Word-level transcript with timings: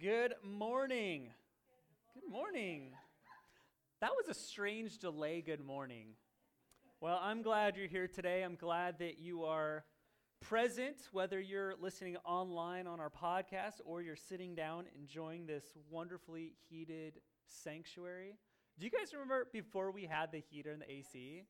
Good 0.00 0.34
morning. 0.44 1.30
Good 2.14 2.30
morning. 2.30 2.90
That 4.00 4.10
was 4.10 4.28
a 4.28 4.38
strange 4.38 4.98
delay, 4.98 5.40
good 5.40 5.64
morning. 5.64 6.10
Well, 7.00 7.18
I'm 7.20 7.42
glad 7.42 7.76
you're 7.76 7.88
here 7.88 8.06
today. 8.06 8.44
I'm 8.44 8.54
glad 8.54 9.00
that 9.00 9.18
you 9.18 9.42
are 9.42 9.84
present, 10.40 10.98
whether 11.10 11.40
you're 11.40 11.74
listening 11.80 12.16
online 12.24 12.86
on 12.86 13.00
our 13.00 13.10
podcast 13.10 13.80
or 13.84 14.00
you're 14.00 14.14
sitting 14.14 14.54
down 14.54 14.84
enjoying 14.94 15.46
this 15.46 15.64
wonderfully 15.90 16.52
heated 16.68 17.14
sanctuary. 17.48 18.38
Do 18.78 18.84
you 18.84 18.92
guys 18.92 19.12
remember 19.12 19.48
before 19.52 19.90
we 19.90 20.04
had 20.04 20.30
the 20.30 20.38
heater 20.38 20.70
and 20.70 20.82
the 20.82 20.90
AC? 20.92 21.42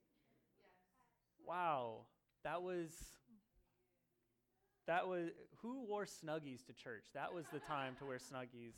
Wow. 1.47 2.07
That 2.45 2.63
was 2.63 2.93
that 4.89 5.07
was 5.07 5.29
who 5.61 5.85
wore 5.87 6.07
snuggies 6.07 6.65
to 6.67 6.73
church? 6.73 7.05
That 7.15 7.33
was 7.33 7.45
the 7.53 7.61
time 7.61 7.95
to 7.99 8.07
wear 8.07 8.17
snuggies. 8.17 8.73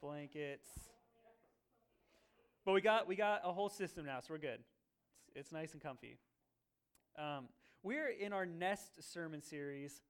Blankets. 0.00 0.68
But 2.64 2.72
we 2.72 2.80
got 2.80 3.08
we 3.08 3.16
got 3.16 3.42
a 3.44 3.52
whole 3.52 3.68
system 3.68 4.06
now, 4.06 4.20
so 4.20 4.28
we're 4.30 4.38
good. 4.38 4.60
It's, 5.26 5.36
it's 5.36 5.52
nice 5.52 5.72
and 5.72 5.82
comfy. 5.82 6.16
Um, 7.18 7.48
we're 7.82 8.08
in 8.08 8.32
our 8.32 8.46
Nest 8.46 9.02
sermon 9.12 9.42
series, 9.42 10.00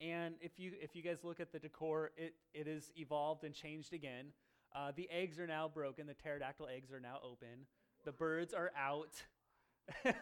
and 0.00 0.36
if 0.40 0.58
you 0.58 0.72
if 0.80 0.96
you 0.96 1.02
guys 1.02 1.18
look 1.22 1.38
at 1.38 1.52
the 1.52 1.58
decor, 1.58 2.12
it 2.16 2.34
it 2.54 2.66
is 2.66 2.90
evolved 2.96 3.44
and 3.44 3.54
changed 3.54 3.92
again. 3.92 4.26
Uh, 4.74 4.90
the 4.96 5.08
eggs 5.10 5.38
are 5.38 5.46
now 5.46 5.68
broken. 5.68 6.06
The 6.06 6.14
pterodactyl 6.14 6.68
eggs 6.74 6.90
are 6.92 7.00
now 7.00 7.18
open. 7.22 7.66
The 8.06 8.12
birds 8.12 8.54
are 8.54 8.72
out. 8.74 9.10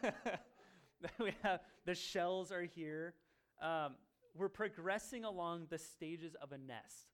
we 1.20 1.32
have 1.42 1.60
the 1.86 1.94
shells 1.94 2.50
are 2.50 2.62
here. 2.62 3.14
Um, 3.62 3.94
we're 4.36 4.48
progressing 4.48 5.24
along 5.24 5.66
the 5.70 5.78
stages 5.78 6.34
of 6.42 6.52
a 6.52 6.58
nest. 6.58 7.08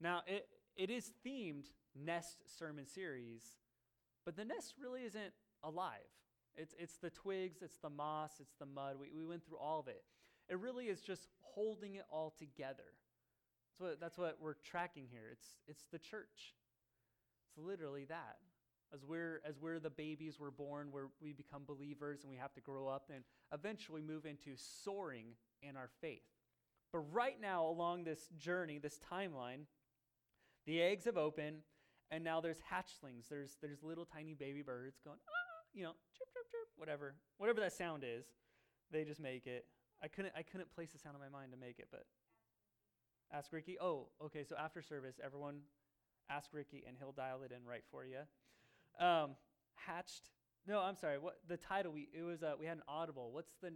Now, 0.00 0.22
it, 0.26 0.48
it 0.76 0.90
is 0.90 1.12
themed 1.26 1.66
Nest 1.94 2.38
Sermon 2.58 2.86
Series, 2.86 3.42
but 4.24 4.36
the 4.36 4.44
nest 4.44 4.74
really 4.80 5.02
isn't 5.04 5.32
alive. 5.62 5.98
It's, 6.56 6.74
it's 6.78 6.96
the 6.96 7.10
twigs, 7.10 7.62
it's 7.62 7.78
the 7.78 7.90
moss, 7.90 8.32
it's 8.40 8.54
the 8.58 8.66
mud. 8.66 8.96
We, 9.00 9.10
we 9.16 9.24
went 9.24 9.44
through 9.44 9.58
all 9.58 9.80
of 9.80 9.88
it. 9.88 10.02
It 10.48 10.58
really 10.58 10.86
is 10.86 11.00
just 11.00 11.28
holding 11.40 11.94
it 11.94 12.04
all 12.10 12.34
together. 12.36 12.94
That's 13.70 13.80
what, 13.80 14.00
that's 14.00 14.18
what 14.18 14.38
we're 14.40 14.54
tracking 14.64 15.06
here. 15.10 15.28
It's, 15.30 15.46
it's 15.68 15.84
the 15.92 15.98
church. 15.98 16.54
It's 17.48 17.58
literally 17.58 18.06
that. 18.06 18.38
As 18.92 19.04
we're, 19.04 19.42
as 19.44 19.60
we're 19.60 19.78
the 19.78 19.90
babies, 19.90 20.36
we're 20.40 20.50
born, 20.50 20.88
where 20.90 21.08
we 21.20 21.32
become 21.32 21.62
believers 21.66 22.20
and 22.22 22.30
we 22.30 22.38
have 22.38 22.54
to 22.54 22.60
grow 22.60 22.88
up 22.88 23.10
and 23.14 23.22
eventually 23.52 24.00
move 24.00 24.24
into 24.24 24.52
soaring 24.56 25.26
in 25.62 25.76
our 25.76 25.90
faith. 26.00 26.22
But 26.92 27.00
right 27.12 27.38
now, 27.40 27.66
along 27.66 28.04
this 28.04 28.28
journey, 28.38 28.78
this 28.78 28.98
timeline, 29.12 29.66
the 30.66 30.80
eggs 30.80 31.04
have 31.04 31.18
opened, 31.18 31.58
and 32.10 32.24
now 32.24 32.40
there's 32.40 32.58
hatchlings. 32.58 33.28
There's, 33.28 33.56
there's 33.60 33.82
little 33.82 34.06
tiny 34.06 34.34
baby 34.34 34.62
birds 34.62 35.00
going, 35.04 35.18
ah, 35.28 35.64
you 35.74 35.82
know, 35.82 35.92
chirp, 36.16 36.28
chirp, 36.32 36.50
chirp, 36.50 36.68
whatever. 36.76 37.14
Whatever 37.36 37.60
that 37.60 37.72
sound 37.72 38.04
is, 38.04 38.24
they 38.90 39.04
just 39.04 39.20
make 39.20 39.46
it. 39.46 39.66
I 40.02 40.08
couldn't, 40.08 40.32
I 40.36 40.42
couldn't 40.42 40.74
place 40.74 40.92
the 40.92 40.98
sound 40.98 41.16
in 41.16 41.20
my 41.20 41.28
mind 41.28 41.52
to 41.52 41.58
make 41.58 41.78
it, 41.78 41.88
but 41.90 42.04
ask 43.32 43.52
Ricky. 43.52 43.76
Oh, 43.80 44.08
okay, 44.24 44.44
so 44.44 44.56
after 44.56 44.80
service, 44.80 45.20
everyone 45.22 45.60
ask 46.30 46.50
Ricky, 46.52 46.84
and 46.86 46.96
he'll 46.98 47.12
dial 47.12 47.42
it 47.42 47.52
in 47.52 47.66
right 47.68 47.84
for 47.90 48.04
you. 48.04 48.20
Um, 49.04 49.30
hatched. 49.74 50.30
No, 50.66 50.80
I'm 50.80 50.96
sorry. 50.96 51.18
What 51.18 51.38
the 51.48 51.56
title? 51.56 51.92
We 51.92 52.08
it 52.12 52.22
was. 52.22 52.42
Uh, 52.42 52.54
we 52.58 52.66
had 52.66 52.76
an 52.76 52.82
audible. 52.88 53.30
What's 53.32 53.52
the 53.62 53.72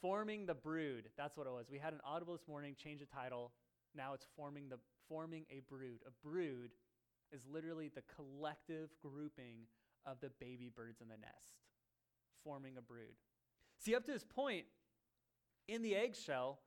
Forming 0.00 0.46
the 0.46 0.54
Brood. 0.54 1.08
That's 1.16 1.36
what 1.36 1.46
it 1.46 1.52
was. 1.52 1.66
We 1.70 1.78
had 1.78 1.92
an 1.92 2.00
audible 2.04 2.34
this 2.36 2.46
morning, 2.48 2.74
change 2.76 3.00
the 3.00 3.06
title. 3.06 3.52
Now 3.94 4.12
it's 4.12 4.26
forming 4.36 4.68
the 4.68 4.78
forming 5.08 5.44
a 5.50 5.60
brood. 5.68 6.00
A 6.06 6.26
brood 6.26 6.70
is 7.32 7.42
literally 7.50 7.90
the 7.94 8.02
collective 8.14 8.90
grouping 9.02 9.66
of 10.04 10.20
the 10.20 10.30
baby 10.40 10.70
birds 10.74 11.00
in 11.00 11.08
the 11.08 11.16
nest, 11.16 11.60
forming 12.44 12.76
a 12.76 12.82
brood. 12.82 13.16
See, 13.78 13.94
up 13.94 14.04
to 14.06 14.12
this 14.12 14.24
point, 14.24 14.66
in 15.68 15.82
the 15.82 15.96
eggshell, 15.96 16.60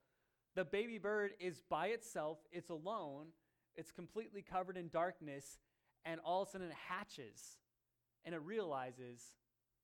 the 0.55 0.65
baby 0.65 0.97
bird 0.97 1.31
is 1.39 1.61
by 1.69 1.87
itself, 1.87 2.39
it's 2.51 2.69
alone, 2.69 3.27
it's 3.75 3.91
completely 3.91 4.41
covered 4.41 4.77
in 4.77 4.89
darkness, 4.89 5.57
and 6.05 6.19
all 6.23 6.41
of 6.41 6.49
a 6.49 6.51
sudden 6.51 6.67
it 6.67 6.75
hatches 6.87 7.57
and 8.25 8.35
it 8.35 8.41
realizes 8.41 9.21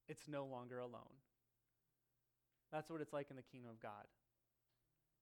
it's 0.08 0.28
no 0.28 0.46
longer 0.46 0.80
alone. 0.80 1.02
That's 2.76 2.90
what 2.90 3.00
it's 3.00 3.14
like 3.14 3.28
in 3.30 3.38
the 3.38 3.42
kingdom 3.42 3.72
of 3.72 3.80
God. 3.80 4.04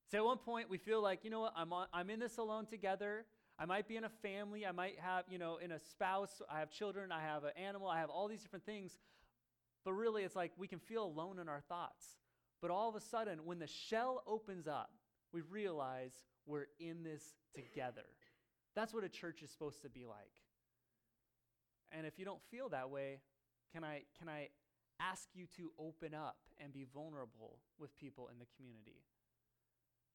So 0.10 0.18
at 0.18 0.26
one 0.26 0.40
point, 0.40 0.72
we 0.72 0.80
feel 0.80 1.04
like, 1.04 1.24
you 1.24 1.30
know 1.30 1.42
what, 1.42 1.54
I'm, 1.56 1.72
on, 1.72 1.86
I'm 1.94 2.10
in 2.10 2.20
this 2.20 2.38
alone 2.38 2.66
together. 2.66 3.26
I 3.60 3.66
might 3.66 3.88
be 3.88 3.96
in 3.96 4.06
a 4.06 4.10
family. 4.10 4.66
I 4.66 4.72
might 4.72 4.96
have, 5.00 5.26
you 5.30 5.38
know, 5.38 5.58
in 5.58 5.72
a 5.72 5.78
spouse. 5.78 6.42
I 6.52 6.58
have 6.58 6.72
children. 6.72 7.12
I 7.12 7.22
have 7.22 7.44
an 7.44 7.52
animal. 7.56 7.88
I 7.88 8.00
have 8.00 8.10
all 8.10 8.28
these 8.28 8.42
different 8.42 8.66
things. 8.66 8.98
But 9.86 9.94
really, 9.94 10.24
it's 10.24 10.36
like 10.36 10.52
we 10.58 10.68
can 10.68 10.80
feel 10.80 11.06
alone 11.06 11.38
in 11.38 11.48
our 11.48 11.62
thoughts. 11.70 12.18
But 12.60 12.72
all 12.72 12.90
of 12.90 12.96
a 12.96 13.02
sudden, 13.02 13.46
when 13.46 13.60
the 13.60 13.68
shell 13.68 14.24
opens 14.26 14.68
up, 14.68 14.90
we 15.32 15.42
realize 15.42 16.14
we're 16.48 16.66
in 16.80 17.04
this 17.04 17.24
together. 17.54 18.06
That's 18.76 18.96
what 18.96 19.04
a 19.04 19.10
church 19.10 19.44
is 19.44 19.52
supposed 19.52 19.84
to 19.84 19.90
be 19.90 20.06
like. 20.06 20.32
And 21.92 22.08
if 22.08 22.18
you 22.18 22.26
don't 22.26 22.42
feel 22.50 22.70
that 22.70 22.90
way, 22.90 23.20
can 23.72 23.84
I, 23.84 24.02
can 24.18 24.28
I 24.28 24.50
ask 25.12 25.28
you 25.34 25.46
to 25.58 25.72
open 25.80 26.14
up 26.14 26.38
and 26.62 26.74
be 26.74 26.86
vulnerable 26.94 27.60
with 27.80 27.96
people 27.98 28.30
in 28.32 28.40
the 28.40 28.46
community. 28.56 29.02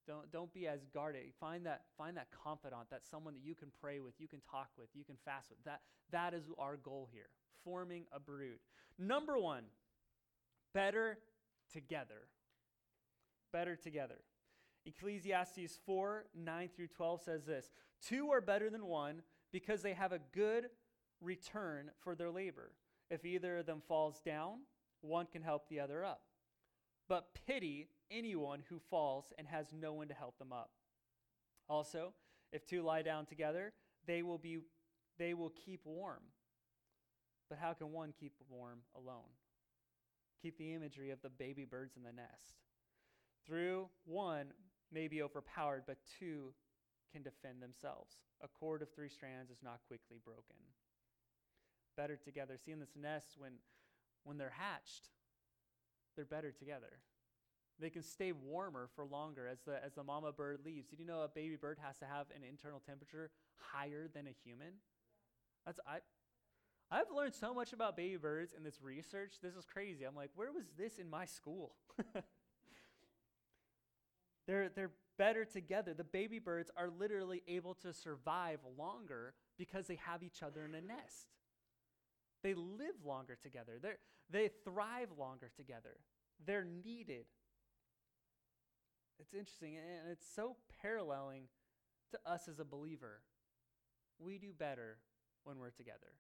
Don't, 0.06 0.30
don't 0.32 0.52
be 0.54 0.66
as 0.66 0.86
guarded. 0.94 1.22
Find 1.38 1.66
that, 1.66 1.82
find 1.98 2.16
that 2.16 2.28
confidant, 2.30 2.88
that 2.90 3.04
someone 3.04 3.34
that 3.34 3.44
you 3.44 3.54
can 3.54 3.68
pray 3.80 4.00
with, 4.00 4.14
you 4.18 4.26
can 4.26 4.40
talk 4.50 4.68
with, 4.78 4.88
you 4.94 5.04
can 5.04 5.16
fast 5.24 5.50
with. 5.50 5.62
That, 5.64 5.82
that 6.12 6.32
is 6.32 6.44
our 6.58 6.76
goal 6.76 7.08
here, 7.12 7.28
forming 7.62 8.04
a 8.12 8.18
brood. 8.18 8.58
Number 8.98 9.38
one, 9.38 9.64
better 10.72 11.18
together. 11.72 12.28
Better 13.52 13.76
together. 13.76 14.20
Ecclesiastes 14.86 15.78
4 15.84 16.24
9 16.34 16.70
through 16.74 16.86
12 16.88 17.22
says 17.22 17.44
this 17.44 17.70
Two 18.00 18.30
are 18.30 18.40
better 18.40 18.70
than 18.70 18.86
one 18.86 19.22
because 19.52 19.82
they 19.82 19.92
have 19.92 20.12
a 20.12 20.20
good 20.34 20.66
return 21.20 21.90
for 22.02 22.14
their 22.14 22.30
labor. 22.30 22.72
If 23.10 23.24
either 23.24 23.58
of 23.58 23.66
them 23.66 23.82
falls 23.86 24.20
down, 24.24 24.60
one 25.00 25.26
can 25.26 25.42
help 25.42 25.68
the 25.68 25.80
other 25.80 26.04
up. 26.04 26.22
But 27.08 27.28
pity 27.46 27.88
anyone 28.10 28.62
who 28.68 28.80
falls 28.90 29.32
and 29.38 29.46
has 29.48 29.66
no 29.72 29.92
one 29.92 30.08
to 30.08 30.14
help 30.14 30.38
them 30.38 30.52
up. 30.52 30.70
Also, 31.68 32.12
if 32.52 32.66
two 32.66 32.82
lie 32.82 33.02
down 33.02 33.26
together, 33.26 33.72
they 34.06 34.22
will 34.22 34.38
be 34.38 34.58
they 35.18 35.34
will 35.34 35.52
keep 35.64 35.80
warm. 35.84 36.22
But 37.48 37.58
how 37.58 37.72
can 37.72 37.92
one 37.92 38.12
keep 38.18 38.34
warm 38.48 38.80
alone? 38.94 39.30
Keep 40.42 40.58
the 40.58 40.74
imagery 40.74 41.10
of 41.10 41.20
the 41.22 41.30
baby 41.30 41.64
birds 41.64 41.96
in 41.96 42.02
the 42.02 42.12
nest. 42.12 42.62
Through 43.46 43.88
one 44.04 44.46
may 44.92 45.08
be 45.08 45.22
overpowered, 45.22 45.84
but 45.86 45.96
two 46.18 46.52
can 47.12 47.22
defend 47.22 47.60
themselves. 47.60 48.16
A 48.42 48.48
cord 48.48 48.82
of 48.82 48.90
three 48.90 49.08
strands 49.08 49.50
is 49.50 49.62
not 49.62 49.80
quickly 49.88 50.18
broken. 50.24 50.56
Better 51.96 52.16
together. 52.16 52.56
See 52.56 52.70
in 52.70 52.78
this 52.78 52.94
nest 52.94 53.34
when 53.36 53.52
when 54.24 54.38
they're 54.38 54.54
hatched, 54.56 55.08
they're 56.16 56.24
better 56.24 56.52
together. 56.52 57.00
They 57.80 57.90
can 57.90 58.02
stay 58.02 58.32
warmer 58.32 58.88
for 58.96 59.04
longer 59.04 59.46
as 59.46 59.60
the, 59.64 59.82
as 59.84 59.94
the 59.94 60.02
mama 60.02 60.32
bird 60.32 60.60
leaves. 60.64 60.88
Did 60.88 60.98
you 60.98 61.06
know 61.06 61.20
a 61.20 61.28
baby 61.28 61.56
bird 61.56 61.78
has 61.80 61.96
to 61.98 62.06
have 62.06 62.26
an 62.34 62.42
internal 62.42 62.80
temperature 62.80 63.30
higher 63.56 64.08
than 64.12 64.26
a 64.26 64.34
human? 64.44 64.74
That's 65.64 65.78
I 65.86 65.98
I've 66.90 67.10
learned 67.14 67.34
so 67.34 67.52
much 67.52 67.72
about 67.74 67.96
baby 67.96 68.16
birds 68.16 68.54
in 68.56 68.64
this 68.64 68.80
research. 68.82 69.34
This 69.42 69.54
is 69.54 69.66
crazy. 69.66 70.04
I'm 70.04 70.16
like, 70.16 70.30
where 70.34 70.50
was 70.50 70.64
this 70.78 70.98
in 70.98 71.10
my 71.10 71.26
school? 71.26 71.74
they're, 74.46 74.70
they're 74.70 74.92
better 75.18 75.44
together. 75.44 75.92
The 75.92 76.04
baby 76.04 76.38
birds 76.38 76.70
are 76.76 76.88
literally 76.88 77.42
able 77.46 77.74
to 77.82 77.92
survive 77.92 78.60
longer 78.78 79.34
because 79.58 79.86
they 79.86 79.98
have 80.06 80.22
each 80.22 80.42
other 80.42 80.64
in 80.64 80.74
a 80.74 80.80
nest. 80.80 81.28
They 82.42 82.54
live 82.54 83.04
longer 83.04 83.36
together. 83.40 83.78
they 83.82 83.94
they 84.30 84.50
thrive 84.64 85.08
longer 85.18 85.50
together. 85.56 85.96
They're 86.46 86.64
needed. 86.64 87.24
It's 89.18 89.34
interesting, 89.34 89.76
and 89.76 90.12
it's 90.12 90.26
so 90.34 90.56
paralleling 90.80 91.48
to 92.12 92.18
us 92.30 92.48
as 92.48 92.60
a 92.60 92.64
believer. 92.64 93.20
We 94.18 94.38
do 94.38 94.52
better 94.56 94.98
when 95.44 95.58
we're 95.58 95.70
together. 95.70 96.12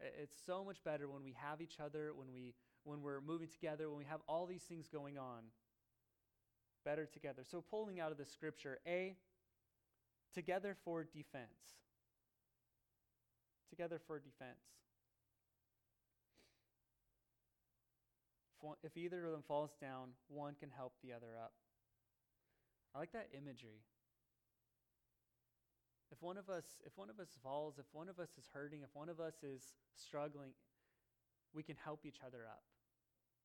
It's 0.00 0.36
so 0.46 0.64
much 0.64 0.82
better 0.82 1.08
when 1.08 1.22
we 1.22 1.36
have 1.36 1.60
each 1.60 1.78
other, 1.78 2.12
when, 2.14 2.32
we, 2.32 2.54
when 2.84 3.02
we're 3.02 3.20
moving 3.20 3.48
together, 3.48 3.88
when 3.90 3.98
we 3.98 4.06
have 4.06 4.20
all 4.26 4.46
these 4.46 4.62
things 4.62 4.88
going 4.88 5.18
on. 5.18 5.42
Better 6.84 7.04
together. 7.04 7.42
So, 7.48 7.62
pulling 7.70 8.00
out 8.00 8.10
of 8.10 8.16
the 8.16 8.24
scripture, 8.24 8.78
A, 8.86 9.14
together 10.32 10.74
for 10.84 11.04
defense 11.04 11.80
together 13.70 14.00
for 14.06 14.18
defense. 14.18 14.58
If 18.82 18.96
either 18.96 19.24
of 19.24 19.32
them 19.32 19.42
falls 19.46 19.74
down, 19.80 20.10
one 20.28 20.54
can 20.58 20.68
help 20.70 20.92
the 21.02 21.12
other 21.12 21.38
up. 21.42 21.52
I 22.94 22.98
like 22.98 23.12
that 23.12 23.28
imagery. 23.36 23.80
If 26.12 26.20
one 26.20 26.36
of 26.36 26.50
us 26.50 26.64
if 26.84 26.92
one 26.96 27.08
of 27.08 27.20
us 27.20 27.28
falls, 27.42 27.78
if 27.78 27.86
one 27.92 28.08
of 28.08 28.18
us 28.18 28.30
is 28.36 28.48
hurting, 28.52 28.82
if 28.82 28.90
one 28.94 29.08
of 29.08 29.20
us 29.20 29.34
is 29.42 29.62
struggling, 29.94 30.50
we 31.54 31.62
can 31.62 31.76
help 31.82 32.04
each 32.04 32.18
other 32.26 32.40
up. 32.46 32.62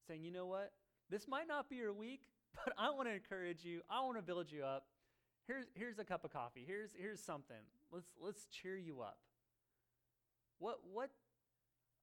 Saying, 0.08 0.24
"You 0.24 0.32
know 0.32 0.48
what? 0.48 0.74
This 1.10 1.28
might 1.28 1.48
not 1.48 1.70
be 1.70 1.76
your 1.76 1.94
week, 1.94 2.22
but 2.66 2.74
I 2.78 2.90
want 2.90 3.08
to 3.08 3.14
encourage 3.14 3.64
you. 3.64 3.82
I 3.90 4.02
want 4.02 4.18
to 4.18 4.24
build 4.24 4.52
you 4.52 4.64
up. 4.64 4.88
Here's 5.48 5.66
here's 5.76 6.00
a 6.00 6.06
cup 6.06 6.26
of 6.26 6.34
coffee. 6.34 6.64
Here's 6.66 6.90
here's 6.96 7.22
something. 7.22 7.64
Let's 7.92 8.10
let's 8.20 8.48
cheer 8.48 8.78
you 8.78 9.02
up." 9.02 9.20
What 10.60 10.80
what 10.92 11.10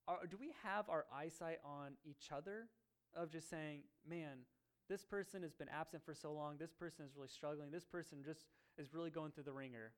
are, 0.08 0.26
do 0.28 0.36
we 0.38 0.52
have 0.64 0.88
our 0.88 1.06
eyesight 1.14 1.58
on 1.64 1.92
each 2.04 2.30
other 2.34 2.68
of 3.14 3.30
just 3.30 3.48
saying, 3.48 3.82
"Man, 4.08 4.44
this 4.88 5.04
person 5.04 5.42
has 5.42 5.54
been 5.54 5.68
absent 5.68 6.04
for 6.04 6.14
so 6.14 6.32
long. 6.32 6.56
This 6.58 6.72
person 6.72 7.04
is 7.04 7.16
really 7.16 7.28
struggling. 7.28 7.70
This 7.70 7.86
person 7.86 8.18
just 8.24 8.46
is 8.78 8.92
really 8.92 9.10
going 9.10 9.32
through 9.32 9.44
the 9.44 9.52
wringer. 9.52 9.92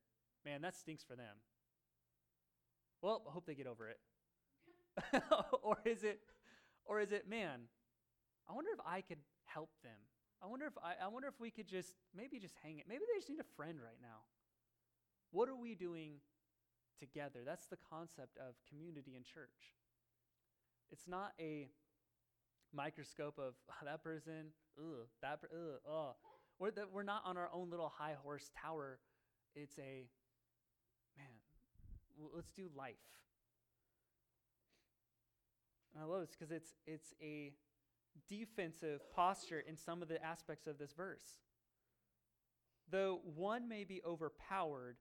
Man, 0.44 0.62
that 0.62 0.76
stinks 0.76 1.02
for 1.04 1.16
them. 1.16 1.36
Well, 3.00 3.22
I 3.28 3.32
hope 3.32 3.46
they 3.46 3.54
get 3.54 3.66
over 3.66 3.88
it. 3.88 3.98
or 5.62 5.78
is 5.84 6.04
it 6.04 6.20
or 6.84 7.00
is 7.00 7.12
it, 7.12 7.28
man, 7.28 7.60
I 8.48 8.52
wonder 8.52 8.70
if 8.72 8.80
I 8.86 9.00
could 9.00 9.18
help 9.46 9.70
them. 9.82 9.98
I 10.42 10.46
wonder 10.46 10.66
if 10.66 10.74
I, 10.82 11.04
I 11.04 11.08
wonder 11.08 11.28
if 11.28 11.40
we 11.40 11.50
could 11.50 11.66
just 11.66 11.94
maybe 12.14 12.38
just 12.38 12.54
hang 12.62 12.78
it. 12.78 12.84
Maybe 12.88 13.00
they 13.00 13.18
just 13.18 13.30
need 13.30 13.40
a 13.40 13.56
friend 13.56 13.78
right 13.82 13.98
now. 14.02 14.28
What 15.30 15.48
are 15.48 15.56
we 15.56 15.74
doing 15.74 16.20
together? 16.98 17.40
That's 17.44 17.66
the 17.66 17.78
concept 17.90 18.38
of 18.38 18.54
community 18.68 19.14
in 19.16 19.22
church. 19.22 19.74
It's 20.90 21.08
not 21.08 21.32
a 21.40 21.68
microscope 22.74 23.38
of 23.38 23.54
oh, 23.70 23.84
that 23.84 24.02
person, 24.02 24.52
ugh, 24.78 25.06
that, 25.22 25.40
ugh, 25.44 25.80
oh. 25.88 26.16
We're, 26.58 26.70
the, 26.70 26.84
we're 26.92 27.02
not 27.02 27.22
on 27.24 27.36
our 27.36 27.50
own 27.52 27.70
little 27.70 27.92
high 27.96 28.14
horse 28.22 28.50
tower. 28.62 28.98
It's 29.56 29.78
a, 29.78 30.06
man, 31.16 31.26
let's 32.34 32.52
do 32.52 32.68
life. 32.76 32.94
And 35.94 36.02
I 36.02 36.06
love 36.06 36.20
this 36.20 36.30
because 36.38 36.52
it's, 36.52 36.74
it's 36.86 37.14
a 37.22 37.52
defensive 38.28 39.00
posture 39.14 39.64
in 39.66 39.76
some 39.76 40.02
of 40.02 40.08
the 40.08 40.24
aspects 40.24 40.66
of 40.66 40.78
this 40.78 40.92
verse. 40.92 41.40
Though 42.90 43.20
one 43.24 43.68
may 43.68 43.84
be 43.84 44.02
overpowered, 44.06 44.96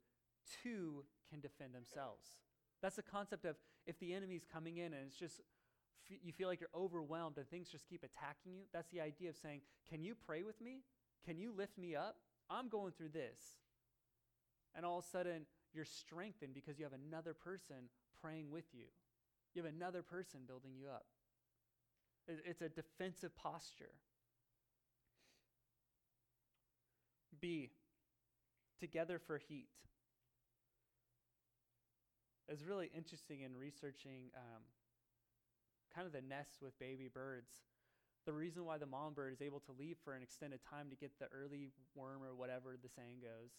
two 0.64 1.04
can 1.34 1.42
defend 1.42 1.74
themselves. 1.74 2.38
That's 2.82 2.96
the 2.96 3.02
concept 3.02 3.44
of 3.46 3.56
if 3.88 4.00
the 4.00 4.14
enemy's 4.14 4.46
coming 4.46 4.78
in 4.78 4.94
and 4.94 5.08
it's 5.08 5.18
just 5.18 5.42
you 6.08 6.34
feel 6.34 6.48
like 6.48 6.60
you're 6.60 6.70
overwhelmed 6.76 7.38
and 7.38 7.50
things 7.50 7.70
just 7.70 7.88
keep 7.88 8.04
attacking 8.04 8.54
you, 8.54 8.64
that's 8.74 8.90
the 8.92 9.02
idea 9.02 9.30
of 9.30 9.36
saying, 9.38 9.62
Can 9.90 10.04
you 10.04 10.16
pray 10.28 10.44
with 10.44 10.60
me? 10.62 10.84
Can 11.26 11.40
you 11.40 11.54
lift 11.58 11.78
me 11.78 11.96
up? 11.96 12.18
I'm 12.50 12.68
going 12.70 12.92
through 12.92 13.10
this. 13.10 13.40
And 14.76 14.86
all 14.86 15.00
of 15.00 15.06
a 15.06 15.08
sudden, 15.08 15.46
you're 15.74 15.86
strengthened 15.86 16.54
because 16.54 16.78
you 16.78 16.84
have 16.84 16.94
another 16.94 17.34
person 17.34 17.90
praying 18.22 18.52
with 18.52 18.66
you. 18.74 18.86
You 19.56 19.64
have 19.64 19.74
another 19.74 20.02
person 20.02 20.42
building 20.46 20.72
you 20.78 20.88
up. 20.88 21.06
It's 22.28 22.62
a 22.62 22.70
defensive 22.70 23.36
posture. 23.36 23.92
B, 27.40 27.72
together 28.80 29.20
for 29.26 29.38
heat. 29.38 29.68
It's 32.50 32.64
really 32.64 32.92
interesting 32.96 33.42
in 33.42 33.56
researching 33.56 34.32
um, 34.36 34.64
kind 35.94 36.06
of 36.06 36.14
the 36.14 36.22
nests 36.22 36.62
with 36.62 36.78
baby 36.80 37.10
birds. 37.14 37.52
The 38.26 38.34
reason 38.34 38.66
why 38.66 38.78
the 38.78 38.86
mom 38.86 39.14
bird 39.14 39.34
is 39.34 39.42
able 39.42 39.60
to 39.62 39.72
leave 39.78 39.98
for 40.04 40.14
an 40.14 40.24
extended 40.24 40.60
time 40.70 40.90
to 40.90 40.96
get 40.96 41.20
the 41.20 41.28
early 41.34 41.72
worm 41.96 42.24
or 42.24 42.36
whatever 42.36 42.76
the 42.82 42.90
saying 42.90 43.20
goes, 43.22 43.52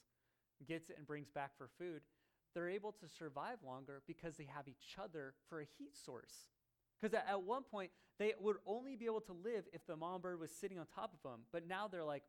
gets 0.67 0.91
it 0.91 0.97
and 0.99 1.07
brings 1.07 1.31
back 1.31 1.53
for 1.57 1.69
food, 1.79 2.03
they're 2.55 2.69
able 2.69 2.93
to 2.93 3.09
survive 3.09 3.59
longer 3.65 4.03
because 4.07 4.37
they 4.37 4.49
have 4.55 4.69
each 4.69 4.97
other 5.03 5.35
for 5.49 5.61
a 5.61 5.67
heat 5.79 5.97
source. 5.97 6.49
Because 7.01 7.19
at 7.29 7.43
one 7.43 7.63
point, 7.63 7.91
they 8.19 8.33
would 8.41 8.57
only 8.67 8.97
be 8.97 9.07
able 9.07 9.21
to 9.23 9.33
live 9.33 9.65
if 9.73 9.87
the 9.87 9.97
mom 9.97 10.21
bird 10.21 10.39
was 10.39 10.51
sitting 10.51 10.79
on 10.79 10.87
top 10.95 11.13
of 11.13 11.23
them. 11.29 11.41
But 11.53 11.67
now 11.67 11.89
they're 11.89 12.05
like, 12.05 12.23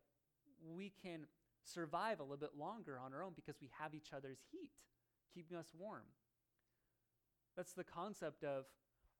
we 0.74 0.92
can 1.02 1.26
survive 1.62 2.18
a 2.18 2.22
little 2.22 2.36
bit 2.36 2.58
longer 2.58 2.98
on 2.98 3.14
our 3.14 3.22
own 3.22 3.32
because 3.34 3.56
we 3.60 3.70
have 3.78 3.94
each 3.94 4.12
other's 4.14 4.38
heat, 4.50 4.70
keeping 5.32 5.56
us 5.56 5.68
warm. 5.78 6.02
That's 7.56 7.72
the 7.72 7.84
concept 7.84 8.44
of 8.44 8.66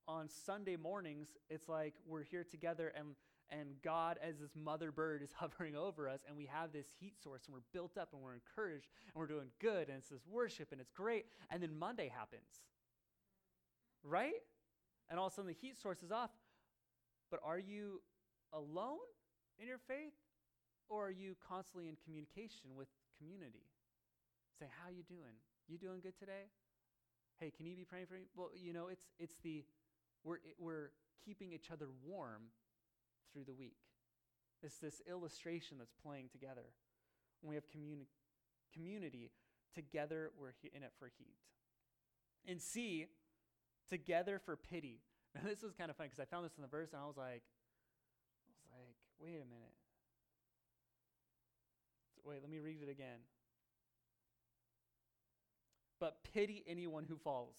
on 0.08 0.28
Sunday 0.28 0.76
mornings, 0.76 1.28
it's 1.50 1.68
like 1.68 1.94
we're 2.06 2.22
here 2.22 2.44
together 2.44 2.92
and 2.96 3.14
and 3.48 3.76
God 3.80 4.18
as 4.20 4.40
this 4.40 4.50
mother 4.56 4.90
bird 4.90 5.22
is 5.22 5.30
hovering 5.36 5.76
over 5.76 6.08
us 6.08 6.20
and 6.26 6.36
we 6.36 6.46
have 6.46 6.72
this 6.72 6.86
heat 6.98 7.14
source 7.22 7.42
and 7.46 7.54
we're 7.54 7.60
built 7.72 7.96
up 7.96 8.08
and 8.12 8.20
we're 8.20 8.34
encouraged 8.34 8.88
and 9.06 9.14
we're 9.14 9.28
doing 9.28 9.46
good 9.60 9.88
and 9.88 9.98
it's 9.98 10.08
this 10.08 10.26
worship 10.28 10.72
and 10.72 10.80
it's 10.80 10.90
great 10.90 11.26
and 11.50 11.62
then 11.62 11.78
Monday 11.78 12.08
happens. 12.08 12.64
Right? 14.02 14.42
And 15.08 15.18
all 15.18 15.28
of 15.28 15.32
a 15.32 15.36
sudden 15.36 15.48
the 15.48 15.56
heat 15.60 15.78
source 15.78 16.02
is 16.02 16.10
off. 16.10 16.30
But 17.30 17.38
are 17.44 17.58
you 17.58 18.02
alone 18.52 18.98
in 19.60 19.68
your 19.68 19.78
faith 19.78 20.14
or 20.88 21.06
are 21.06 21.10
you 21.10 21.36
constantly 21.48 21.88
in 21.88 21.96
communication 22.04 22.74
with 22.76 22.88
community? 23.18 23.66
Saying, 24.58 24.72
"How 24.80 24.88
are 24.88 24.92
you 24.92 25.04
doing? 25.04 25.38
You 25.68 25.78
doing 25.78 26.00
good 26.00 26.18
today?" 26.18 26.50
Hey, 27.38 27.52
can 27.54 27.66
you 27.66 27.76
be 27.76 27.84
praying 27.84 28.06
for 28.06 28.14
me? 28.14 28.20
Well, 28.34 28.50
you 28.54 28.72
know, 28.72 28.88
it's 28.88 29.04
it's 29.18 29.36
the 29.42 29.64
we're, 30.24 30.38
we're 30.58 30.90
keeping 31.24 31.52
each 31.52 31.70
other 31.70 31.86
warm 32.04 32.50
through 33.32 33.44
the 33.44 33.52
week. 33.52 33.76
It's 34.62 34.78
this 34.78 35.02
illustration 35.08 35.78
that's 35.78 35.92
playing 36.02 36.30
together. 36.32 36.64
When 37.40 37.50
we 37.50 37.54
have 37.56 37.64
communi- 37.68 38.08
community, 38.72 39.30
together 39.74 40.30
we're 40.38 40.52
he- 40.62 40.70
in 40.74 40.82
it 40.82 40.92
for 40.98 41.10
heat. 41.18 41.36
And 42.48 42.60
C, 42.60 43.06
together 43.88 44.40
for 44.44 44.56
pity. 44.56 45.00
Now, 45.34 45.42
this 45.44 45.62
was 45.62 45.74
kind 45.74 45.90
of 45.90 45.96
funny 45.98 46.08
because 46.08 46.22
I 46.22 46.24
found 46.24 46.46
this 46.46 46.56
in 46.56 46.62
the 46.62 46.68
verse 46.68 46.94
and 46.94 47.02
I 47.02 47.04
was 47.04 47.18
like, 47.18 47.44
I 48.72 48.80
was 48.80 48.88
like, 48.88 48.96
wait 49.20 49.36
a 49.36 49.44
minute. 49.44 49.76
Wait, 52.24 52.38
let 52.40 52.48
me 52.50 52.58
read 52.58 52.80
it 52.80 52.88
again. 52.88 53.20
But 56.00 56.19
pity 56.34 56.64
anyone 56.66 57.04
who 57.08 57.16
falls. 57.16 57.56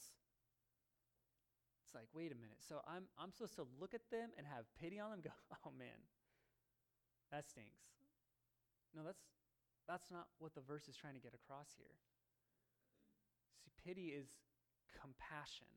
It's 1.87 1.95
like, 1.95 2.07
wait 2.13 2.31
a 2.31 2.35
minute. 2.35 2.59
So 2.59 2.81
I'm, 2.87 3.03
I'm 3.17 3.31
supposed 3.31 3.55
to 3.55 3.65
look 3.79 3.93
at 3.93 4.01
them 4.11 4.29
and 4.37 4.45
have 4.45 4.65
pity 4.81 4.99
on 4.99 5.11
them? 5.11 5.21
Go, 5.23 5.31
oh 5.65 5.71
man, 5.77 6.03
that 7.31 7.45
stinks. 7.45 7.79
No, 8.95 9.03
that's, 9.03 9.23
that's 9.87 10.11
not 10.11 10.27
what 10.39 10.53
the 10.53 10.61
verse 10.61 10.87
is 10.87 10.95
trying 10.95 11.13
to 11.13 11.19
get 11.19 11.33
across 11.33 11.69
here. 11.77 11.95
See, 13.63 13.71
pity 13.87 14.07
is 14.09 14.27
compassion. 14.91 15.67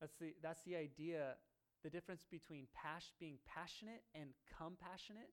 That's 0.00 0.14
the, 0.20 0.34
that's 0.42 0.62
the 0.62 0.76
idea, 0.76 1.34
the 1.82 1.90
difference 1.90 2.24
between 2.30 2.66
pas- 2.74 3.12
being 3.18 3.38
passionate 3.46 4.02
and 4.14 4.30
compassionate. 4.58 5.30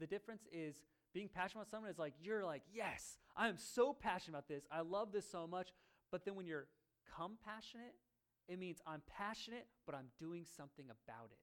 The 0.00 0.06
difference 0.06 0.46
is 0.52 0.76
being 1.16 1.30
passionate 1.34 1.62
about 1.62 1.70
someone 1.70 1.90
is 1.90 1.98
like, 1.98 2.12
you're 2.20 2.44
like, 2.44 2.60
yes, 2.70 3.16
I 3.34 3.48
am 3.48 3.56
so 3.56 3.94
passionate 3.94 4.36
about 4.36 4.48
this. 4.48 4.64
I 4.70 4.82
love 4.82 5.12
this 5.12 5.24
so 5.26 5.46
much. 5.46 5.70
But 6.12 6.26
then 6.26 6.34
when 6.34 6.44
you're 6.44 6.66
compassionate, 7.16 7.94
it 8.48 8.58
means 8.58 8.82
I'm 8.86 9.00
passionate, 9.16 9.66
but 9.86 9.94
I'm 9.94 10.08
doing 10.20 10.44
something 10.58 10.84
about 10.84 11.30
it. 11.32 11.38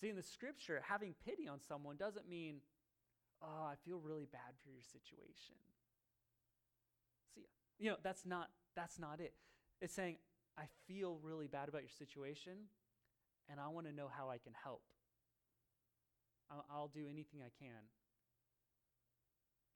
See, 0.00 0.10
in 0.10 0.14
the 0.14 0.22
scripture, 0.22 0.80
having 0.88 1.16
pity 1.26 1.48
on 1.48 1.58
someone 1.60 1.96
doesn't 1.96 2.28
mean, 2.28 2.58
oh, 3.42 3.64
I 3.64 3.74
feel 3.84 3.98
really 3.98 4.28
bad 4.30 4.54
for 4.62 4.70
your 4.70 4.84
situation. 4.84 5.56
See, 7.34 7.46
you 7.80 7.90
know, 7.90 7.96
that's 8.04 8.24
not 8.24 8.50
that's 8.76 9.00
not 9.00 9.18
it. 9.18 9.34
It's 9.82 9.92
saying, 9.92 10.18
I 10.56 10.66
feel 10.86 11.18
really 11.20 11.48
bad 11.48 11.68
about 11.68 11.82
your 11.82 11.90
situation, 11.90 12.52
and 13.50 13.58
I 13.58 13.66
want 13.68 13.88
to 13.88 13.92
know 13.92 14.08
how 14.08 14.30
I 14.30 14.38
can 14.38 14.52
help. 14.62 14.82
I'll, 16.50 16.90
do 16.92 17.04
anything 17.08 17.40
I 17.44 17.52
can. 17.62 17.92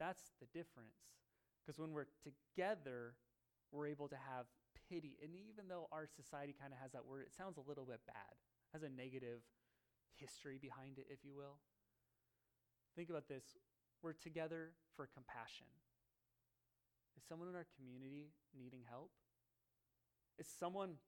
That's 0.00 0.32
the 0.40 0.46
difference. 0.46 0.96
Because 1.60 1.78
when 1.78 1.92
we're 1.92 2.10
together, 2.24 3.14
we're 3.70 3.86
able 3.86 4.08
to 4.08 4.16
have 4.16 4.46
pity. 4.88 5.16
And 5.22 5.32
even 5.36 5.68
though 5.68 5.88
our 5.92 6.08
society 6.08 6.54
kind 6.58 6.72
of 6.72 6.78
has 6.80 6.92
that 6.92 7.06
word, 7.06 7.22
it 7.26 7.32
sounds 7.36 7.56
a 7.56 7.64
little 7.68 7.84
bit 7.84 8.00
bad, 8.06 8.34
has 8.72 8.82
a 8.82 8.88
negative 8.88 9.40
history 10.16 10.58
behind 10.60 10.98
it, 10.98 11.06
if 11.08 11.24
you 11.24 11.34
will. 11.34 11.60
Think 12.96 13.10
about 13.10 13.28
this 13.28 13.44
we're 14.02 14.12
together 14.12 14.72
for 14.96 15.08
compassion. 15.14 15.66
Is 17.16 17.22
someone 17.28 17.48
in 17.48 17.54
our 17.54 17.66
community 17.78 18.32
needing 18.58 18.82
help? 18.88 19.10
Is 20.38 20.48
someone, 20.58 20.98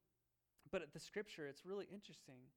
but 0.71 0.83
the 0.93 1.01
scripture, 1.01 1.49
it's 1.49 1.67
really 1.67 1.89
interesting. 1.93 2.55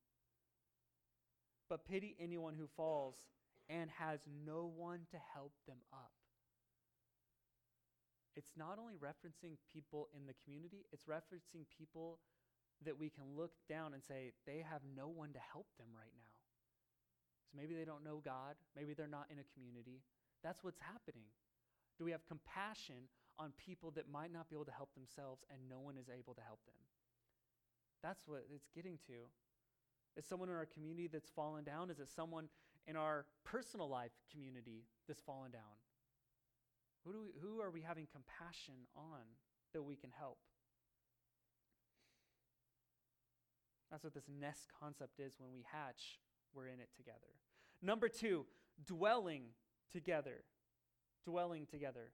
But 1.70 1.86
pity 1.86 2.16
anyone 2.20 2.54
who 2.58 2.68
falls 2.76 3.16
and 3.70 3.90
has 3.98 4.22
no 4.46 4.72
one 4.76 5.02
to 5.12 5.18
help 5.34 5.52
them 5.68 5.78
up 5.92 6.12
it's 8.38 8.54
not 8.54 8.78
only 8.78 8.94
referencing 9.02 9.58
people 9.66 10.08
in 10.14 10.30
the 10.30 10.38
community, 10.46 10.86
it's 10.94 11.10
referencing 11.10 11.66
people 11.74 12.22
that 12.86 12.94
we 12.94 13.10
can 13.10 13.26
look 13.34 13.50
down 13.68 13.98
and 13.98 14.04
say, 14.06 14.32
they 14.46 14.62
have 14.62 14.86
no 14.86 15.10
one 15.10 15.34
to 15.34 15.42
help 15.42 15.66
them 15.82 15.90
right 15.98 16.14
now. 16.14 16.38
So 17.50 17.58
maybe 17.58 17.74
they 17.74 17.84
don't 17.84 18.06
know 18.06 18.22
God, 18.22 18.54
maybe 18.78 18.94
they're 18.94 19.10
not 19.10 19.26
in 19.34 19.42
a 19.42 19.48
community. 19.58 20.06
That's 20.46 20.62
what's 20.64 20.78
happening. 20.78 21.26
Do 21.98 22.06
we 22.06 22.14
have 22.14 22.22
compassion 22.30 23.10
on 23.42 23.58
people 23.58 23.90
that 23.98 24.06
might 24.06 24.30
not 24.30 24.54
be 24.54 24.56
able 24.56 24.70
to 24.70 24.78
help 24.78 24.94
themselves 24.94 25.42
and 25.50 25.58
no 25.66 25.82
one 25.82 25.98
is 25.98 26.06
able 26.06 26.38
to 26.38 26.46
help 26.46 26.62
them? 26.70 26.78
That's 28.06 28.22
what 28.30 28.46
it's 28.54 28.70
getting 28.70 29.02
to. 29.10 29.26
Is 30.18 30.26
someone 30.26 30.50
in 30.50 30.56
our 30.56 30.66
community 30.66 31.08
that's 31.08 31.30
fallen 31.30 31.64
down? 31.64 31.92
Is 31.92 32.00
it 32.00 32.10
someone 32.10 32.50
in 32.88 32.96
our 32.96 33.26
personal 33.46 33.88
life 33.88 34.12
community 34.32 34.86
that's 35.08 35.22
fallen 35.22 35.52
down? 35.52 35.78
Who, 37.06 37.14
do 37.14 37.20
we, 37.22 37.28
who 37.40 37.62
are 37.62 37.70
we 37.70 37.82
having 37.82 38.08
compassion 38.12 38.74
on 38.96 39.22
that 39.74 39.84
we 39.84 39.96
can 39.96 40.10
help? 40.18 40.40
That's 43.92 44.04
what 44.04 44.14
this 44.14 44.28
nest 44.28 44.68
concept 44.80 45.20
is 45.20 45.36
when 45.38 45.52
we 45.54 45.64
hatch, 45.72 46.20
we're 46.54 46.68
in 46.68 46.80
it 46.80 46.90
together. 46.98 47.38
Number 47.82 48.10
two, 48.10 48.46
dwelling 48.86 49.44
together. 49.92 50.44
Dwelling 51.26 51.68
together. 51.68 52.12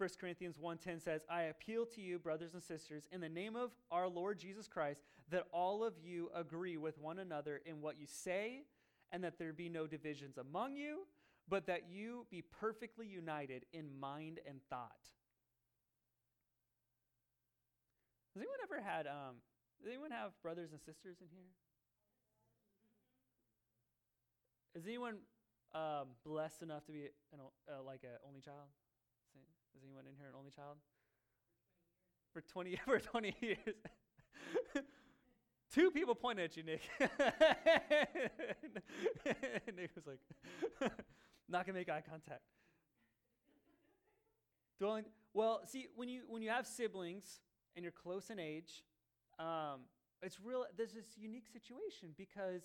1 0.00 0.08
Corinthians 0.18 0.56
1:10 0.56 0.98
says, 0.98 1.26
"I 1.28 1.42
appeal 1.42 1.84
to 1.84 2.00
you, 2.00 2.18
brothers 2.18 2.54
and 2.54 2.62
sisters, 2.62 3.06
in 3.12 3.20
the 3.20 3.28
name 3.28 3.54
of 3.54 3.76
our 3.90 4.08
Lord 4.08 4.38
Jesus 4.38 4.66
Christ, 4.66 5.04
that 5.28 5.46
all 5.52 5.84
of 5.84 5.98
you 5.98 6.30
agree 6.34 6.78
with 6.78 6.96
one 6.96 7.18
another 7.18 7.58
in 7.58 7.82
what 7.82 7.98
you 7.98 8.06
say, 8.06 8.64
and 9.12 9.22
that 9.22 9.36
there 9.36 9.52
be 9.52 9.68
no 9.68 9.86
divisions 9.86 10.38
among 10.38 10.74
you, 10.74 11.06
but 11.48 11.66
that 11.66 11.90
you 11.90 12.26
be 12.30 12.40
perfectly 12.40 13.06
united 13.06 13.66
in 13.74 13.94
mind 14.00 14.40
and 14.46 14.62
thought." 14.70 15.12
Has 18.32 18.40
anyone 18.40 18.58
ever 18.62 18.80
had 18.80 19.06
um, 19.06 19.42
does 19.78 19.86
anyone 19.86 20.12
have 20.12 20.32
brothers 20.40 20.72
and 20.72 20.80
sisters 20.80 21.20
in 21.20 21.28
here? 21.28 21.50
Is 24.74 24.86
anyone 24.86 25.18
um, 25.74 26.16
blessed 26.24 26.62
enough 26.62 26.86
to 26.86 26.92
be 26.92 27.10
an, 27.34 27.40
uh, 27.68 27.82
like 27.82 28.02
an 28.02 28.16
only 28.26 28.40
child? 28.40 28.70
Is 29.76 29.82
anyone 29.84 30.06
in 30.06 30.14
here 30.16 30.28
an 30.28 30.34
only 30.38 30.50
child? 30.50 30.76
For 32.32 32.40
20, 32.40 32.76
for 32.84 32.98
20 32.98 33.34
years. 33.40 33.58
Two 35.74 35.90
people 35.90 36.14
pointed 36.14 36.44
at 36.44 36.56
you, 36.56 36.64
Nick. 36.64 36.82
Nick 39.76 39.90
was 39.94 40.06
like, 40.06 40.18
not 41.48 41.64
gonna 41.64 41.78
make 41.78 41.88
eye 41.88 42.02
contact. 42.08 42.42
Dwelling. 44.80 45.04
Well, 45.32 45.60
see, 45.66 45.86
when 45.94 46.08
you 46.08 46.22
when 46.26 46.42
you 46.42 46.50
have 46.50 46.66
siblings 46.66 47.40
and 47.76 47.84
you're 47.84 47.92
close 47.92 48.30
in 48.30 48.40
age, 48.40 48.82
um, 49.38 49.82
it's 50.22 50.40
real. 50.40 50.66
There's 50.76 50.92
this 50.92 51.16
unique 51.16 51.46
situation 51.46 52.10
because 52.16 52.62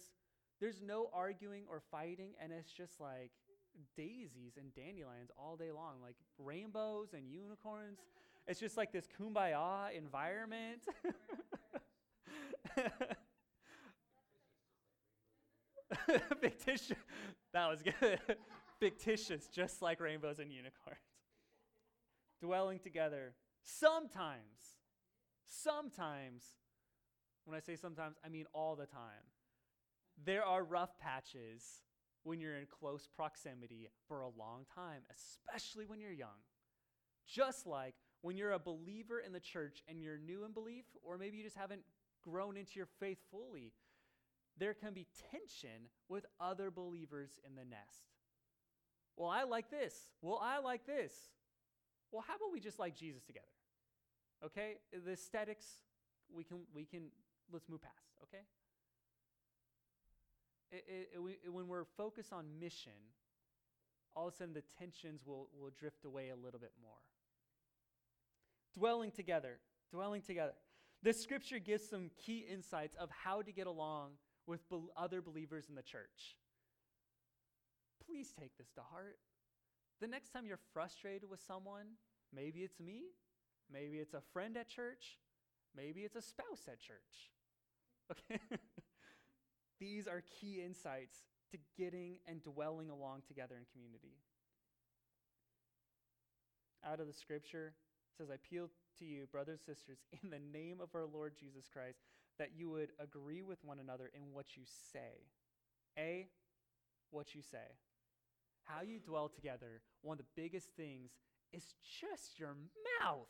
there's 0.59 0.81
no 0.81 1.09
arguing 1.13 1.65
or 1.69 1.81
fighting, 1.91 2.31
and 2.41 2.51
it's 2.51 2.71
just 2.71 2.99
like 2.99 3.31
daisies 3.95 4.57
and 4.57 4.73
dandelions 4.73 5.29
all 5.37 5.55
day 5.55 5.71
long, 5.71 6.01
like 6.01 6.15
rainbows 6.37 7.13
and 7.13 7.29
unicorns. 7.29 7.99
It's 8.47 8.59
just 8.59 8.77
like 8.77 8.91
this 8.91 9.07
kumbaya 9.19 9.95
environment. 9.95 10.81
Fictitious. 16.41 16.97
That 17.53 17.67
was 17.69 17.81
good. 17.81 18.19
Fictitious, 18.79 19.47
just 19.47 19.81
like 19.81 19.99
rainbows 19.99 20.39
and 20.39 20.51
unicorns. 20.51 20.99
Dwelling 22.41 22.79
together. 22.79 23.33
Sometimes, 23.63 24.75
sometimes 25.45 26.43
when 27.45 27.55
I 27.55 27.59
say 27.59 27.75
sometimes, 27.75 28.17
I 28.25 28.29
mean 28.29 28.45
all 28.53 28.75
the 28.75 28.87
time. 28.87 29.29
There 30.23 30.43
are 30.43 30.63
rough 30.63 30.97
patches 30.99 31.63
when 32.25 32.39
you're 32.39 32.57
in 32.57 32.65
close 32.65 33.07
proximity 33.15 33.87
for 34.07 34.21
a 34.21 34.29
long 34.29 34.65
time, 34.73 35.01
especially 35.13 35.85
when 35.85 36.01
you're 36.01 36.11
young. 36.11 36.41
Just 37.27 37.67
like 37.67 37.93
when 38.21 38.35
you're 38.35 38.51
a 38.51 38.59
believer 38.59 39.19
in 39.19 39.31
the 39.31 39.39
church 39.39 39.83
and 39.87 40.01
you're 40.01 40.17
new 40.17 40.43
in 40.43 40.51
belief, 40.51 40.85
or 41.03 41.19
maybe 41.19 41.37
you 41.37 41.43
just 41.43 41.55
haven't 41.55 41.81
grown 42.23 42.57
into 42.57 42.71
your 42.75 42.87
faith 42.99 43.19
fully, 43.29 43.73
there 44.57 44.73
can 44.73 44.93
be 44.93 45.05
tension 45.31 45.89
with 46.09 46.25
other 46.39 46.71
believers 46.71 47.39
in 47.45 47.55
the 47.55 47.63
nest. 47.63 48.09
Well, 49.15 49.29
I 49.29 49.43
like 49.43 49.69
this. 49.69 49.93
Well, 50.21 50.39
I 50.41 50.59
like 50.59 50.85
this. 50.87 51.13
Well, 52.11 52.23
how 52.27 52.35
about 52.35 52.51
we 52.51 52.59
just 52.59 52.79
like 52.79 52.95
Jesus 52.95 53.23
together? 53.23 53.45
Okay? 54.43 54.77
The 54.91 55.11
aesthetics, 55.11 55.65
we 56.35 56.43
can 56.43 56.61
we 56.73 56.85
can 56.85 57.11
let's 57.53 57.69
move 57.69 57.81
past, 57.81 58.17
okay? 58.23 58.43
It, 60.75 61.09
it, 61.15 61.39
it, 61.45 61.53
when 61.53 61.67
we're 61.67 61.85
focused 61.95 62.33
on 62.33 62.45
mission, 62.59 62.91
all 64.13 64.27
of 64.27 64.33
a 64.33 64.37
sudden 64.37 64.53
the 64.53 64.63
tensions 64.77 65.21
will, 65.25 65.47
will 65.57 65.71
drift 65.77 66.03
away 66.03 66.29
a 66.29 66.35
little 66.35 66.59
bit 66.59 66.73
more. 66.81 66.97
Dwelling 68.73 69.11
together, 69.11 69.59
dwelling 69.89 70.21
together. 70.21 70.51
This 71.01 71.21
scripture 71.21 71.59
gives 71.59 71.87
some 71.87 72.09
key 72.17 72.45
insights 72.51 72.95
of 72.97 73.09
how 73.09 73.41
to 73.41 73.51
get 73.53 73.67
along 73.67 74.11
with 74.47 74.67
be- 74.69 74.79
other 74.97 75.21
believers 75.21 75.67
in 75.69 75.75
the 75.75 75.81
church. 75.81 76.35
Please 78.05 78.33
take 78.37 78.57
this 78.57 78.71
to 78.73 78.81
heart. 78.81 79.17
The 80.01 80.07
next 80.07 80.31
time 80.31 80.45
you're 80.45 80.59
frustrated 80.73 81.29
with 81.29 81.39
someone, 81.39 81.85
maybe 82.33 82.61
it's 82.61 82.81
me, 82.81 83.03
maybe 83.71 83.97
it's 83.97 84.13
a 84.13 84.21
friend 84.33 84.57
at 84.57 84.67
church, 84.67 85.19
maybe 85.75 86.01
it's 86.01 86.17
a 86.17 86.21
spouse 86.21 86.67
at 86.67 86.81
church. 86.81 87.31
Okay? 88.11 88.41
These 89.79 90.07
are 90.07 90.23
key 90.39 90.61
insights 90.63 91.23
to 91.51 91.57
getting 91.77 92.17
and 92.27 92.41
dwelling 92.41 92.89
along 92.89 93.23
together 93.27 93.55
in 93.57 93.65
community. 93.71 94.15
Out 96.85 96.99
of 96.99 97.07
the 97.07 97.13
scripture, 97.13 97.73
it 98.11 98.17
says, 98.17 98.29
I 98.29 98.35
appeal 98.35 98.69
to 98.99 99.05
you, 99.05 99.25
brothers 99.31 99.59
and 99.67 99.75
sisters, 99.75 99.99
in 100.23 100.29
the 100.29 100.39
name 100.57 100.79
of 100.81 100.89
our 100.95 101.05
Lord 101.05 101.33
Jesus 101.39 101.67
Christ, 101.71 101.99
that 102.39 102.51
you 102.55 102.69
would 102.69 102.91
agree 102.99 103.41
with 103.41 103.63
one 103.63 103.79
another 103.79 104.11
in 104.13 104.33
what 104.33 104.55
you 104.55 104.63
say. 104.93 105.27
A, 105.97 106.27
what 107.11 107.33
you 107.33 107.41
say. 107.41 107.77
How 108.63 108.81
you 108.81 108.99
dwell 108.99 109.29
together, 109.29 109.81
one 110.01 110.19
of 110.19 110.25
the 110.25 110.41
biggest 110.41 110.69
things 110.75 111.11
is 111.53 111.63
just 112.01 112.39
your 112.39 112.55
mouth. 113.01 113.27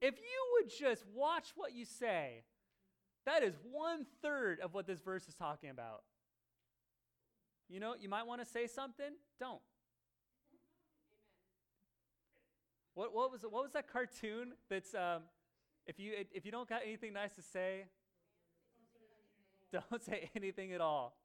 If 0.00 0.14
you 0.16 0.40
would 0.54 0.70
just 0.70 1.04
watch 1.14 1.52
what 1.54 1.74
you 1.74 1.84
say, 1.84 2.44
that 3.26 3.42
is 3.42 3.54
one 3.70 4.06
third 4.22 4.60
of 4.60 4.74
what 4.74 4.86
this 4.86 5.00
verse 5.00 5.26
is 5.28 5.34
talking 5.34 5.70
about. 5.70 6.02
You 7.68 7.80
know, 7.80 7.94
you 7.98 8.08
might 8.08 8.26
want 8.26 8.42
to 8.42 8.46
say 8.46 8.66
something, 8.66 9.12
don't. 9.40 9.60
What, 12.94 13.14
what, 13.14 13.32
was, 13.32 13.42
what 13.42 13.64
was 13.64 13.72
that 13.72 13.90
cartoon 13.90 14.52
that's, 14.70 14.94
um, 14.94 15.22
if, 15.86 15.98
you, 15.98 16.12
if 16.32 16.44
you 16.44 16.52
don't 16.52 16.68
got 16.68 16.82
anything 16.84 17.12
nice 17.12 17.34
to 17.34 17.42
say, 17.42 17.86
don't 19.72 20.02
say 20.04 20.30
anything 20.36 20.72
at 20.72 20.80
all. 20.80 21.16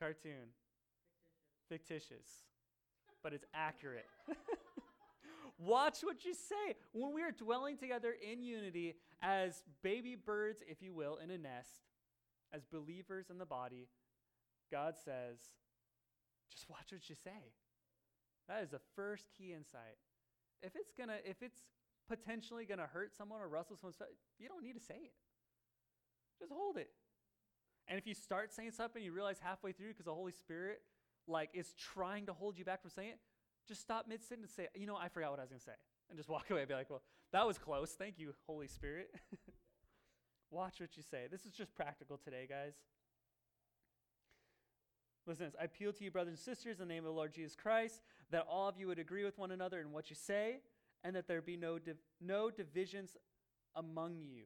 Cartoon. 0.00 0.22
Cartoon. 0.22 0.48
Fictitious. 1.68 2.08
Fictitious. 2.08 2.28
But 3.22 3.32
it's 3.32 3.44
accurate. 3.52 4.06
Watch 5.58 6.00
what 6.02 6.24
you 6.24 6.34
say. 6.34 6.76
When 6.92 7.12
we 7.12 7.22
are 7.22 7.32
dwelling 7.32 7.76
together 7.76 8.14
in 8.20 8.42
unity 8.42 8.94
as 9.22 9.62
baby 9.82 10.14
birds, 10.14 10.62
if 10.68 10.82
you 10.82 10.92
will, 10.92 11.18
in 11.22 11.30
a 11.30 11.38
nest, 11.38 11.82
as 12.52 12.64
believers 12.64 13.26
in 13.30 13.38
the 13.38 13.46
body, 13.46 13.88
God 14.70 14.94
says, 15.04 15.38
just 16.50 16.68
watch 16.68 16.92
what 16.92 17.08
you 17.08 17.14
say. 17.14 17.52
That 18.48 18.62
is 18.62 18.70
the 18.70 18.80
first 18.94 19.28
key 19.36 19.52
insight. 19.52 19.98
If 20.62 20.76
it's 20.76 20.92
gonna, 20.98 21.16
if 21.24 21.42
it's 21.42 21.60
potentially 22.08 22.64
gonna 22.64 22.86
hurt 22.86 23.14
someone 23.14 23.40
or 23.40 23.48
rustle 23.48 23.76
someone's, 23.76 23.96
you 24.38 24.48
don't 24.48 24.62
need 24.62 24.74
to 24.74 24.80
say 24.80 24.94
it. 24.94 25.14
Just 26.38 26.52
hold 26.52 26.76
it. 26.76 26.90
And 27.88 27.98
if 27.98 28.06
you 28.06 28.14
start 28.14 28.52
saying 28.52 28.72
something, 28.72 29.02
you 29.02 29.12
realize 29.12 29.38
halfway 29.40 29.72
through 29.72 29.88
because 29.88 30.06
the 30.06 30.14
Holy 30.14 30.32
Spirit, 30.32 30.80
like, 31.28 31.50
is 31.54 31.72
trying 31.74 32.26
to 32.26 32.32
hold 32.32 32.58
you 32.58 32.64
back 32.64 32.82
from 32.82 32.90
saying 32.90 33.10
it, 33.10 33.20
just 33.66 33.80
stop 33.80 34.06
mid 34.08 34.22
sentence 34.22 34.52
and 34.56 34.66
say, 34.66 34.80
you 34.80 34.86
know, 34.86 34.96
I 34.96 35.08
forgot 35.08 35.30
what 35.30 35.40
I 35.40 35.42
was 35.42 35.50
going 35.50 35.60
to 35.60 35.64
say. 35.64 35.76
And 36.08 36.18
just 36.18 36.28
walk 36.28 36.46
away 36.50 36.60
and 36.60 36.68
be 36.68 36.74
like, 36.74 36.90
well, 36.90 37.02
that 37.32 37.46
was 37.46 37.58
close. 37.58 37.92
Thank 37.92 38.18
you, 38.18 38.32
Holy 38.46 38.68
Spirit. 38.68 39.14
Watch 40.50 40.80
what 40.80 40.96
you 40.96 41.02
say. 41.02 41.24
This 41.30 41.44
is 41.44 41.52
just 41.52 41.74
practical 41.74 42.18
today, 42.18 42.46
guys. 42.48 42.74
Listen, 45.26 45.52
I 45.60 45.64
appeal 45.64 45.92
to 45.92 46.04
you, 46.04 46.10
brothers 46.12 46.34
and 46.34 46.38
sisters, 46.38 46.78
in 46.80 46.86
the 46.86 46.94
name 46.94 47.02
of 47.02 47.10
the 47.10 47.16
Lord 47.16 47.34
Jesus 47.34 47.56
Christ, 47.56 48.00
that 48.30 48.46
all 48.48 48.68
of 48.68 48.78
you 48.78 48.86
would 48.86 49.00
agree 49.00 49.24
with 49.24 49.36
one 49.38 49.50
another 49.50 49.80
in 49.80 49.90
what 49.90 50.08
you 50.08 50.14
say, 50.14 50.60
and 51.02 51.16
that 51.16 51.26
there 51.26 51.42
be 51.42 51.56
no, 51.56 51.80
div- 51.80 51.96
no 52.20 52.48
divisions 52.48 53.16
among 53.74 54.20
you. 54.20 54.44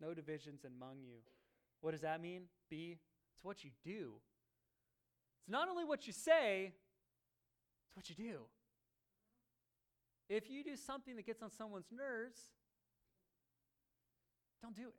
No 0.00 0.14
divisions 0.14 0.64
among 0.64 1.02
you. 1.02 1.18
What 1.82 1.90
does 1.90 2.00
that 2.00 2.22
mean? 2.22 2.44
B, 2.70 2.98
it's 3.34 3.44
what 3.44 3.64
you 3.64 3.70
do. 3.84 4.14
It's 5.40 5.50
not 5.50 5.68
only 5.68 5.84
what 5.84 6.06
you 6.06 6.14
say, 6.14 6.72
what 7.94 8.08
you 8.08 8.14
do. 8.14 8.40
If 10.28 10.50
you 10.50 10.64
do 10.64 10.76
something 10.76 11.16
that 11.16 11.26
gets 11.26 11.42
on 11.42 11.50
someone's 11.50 11.90
nerves, 11.92 12.40
don't 14.62 14.74
do 14.74 14.88
it. 14.88 14.94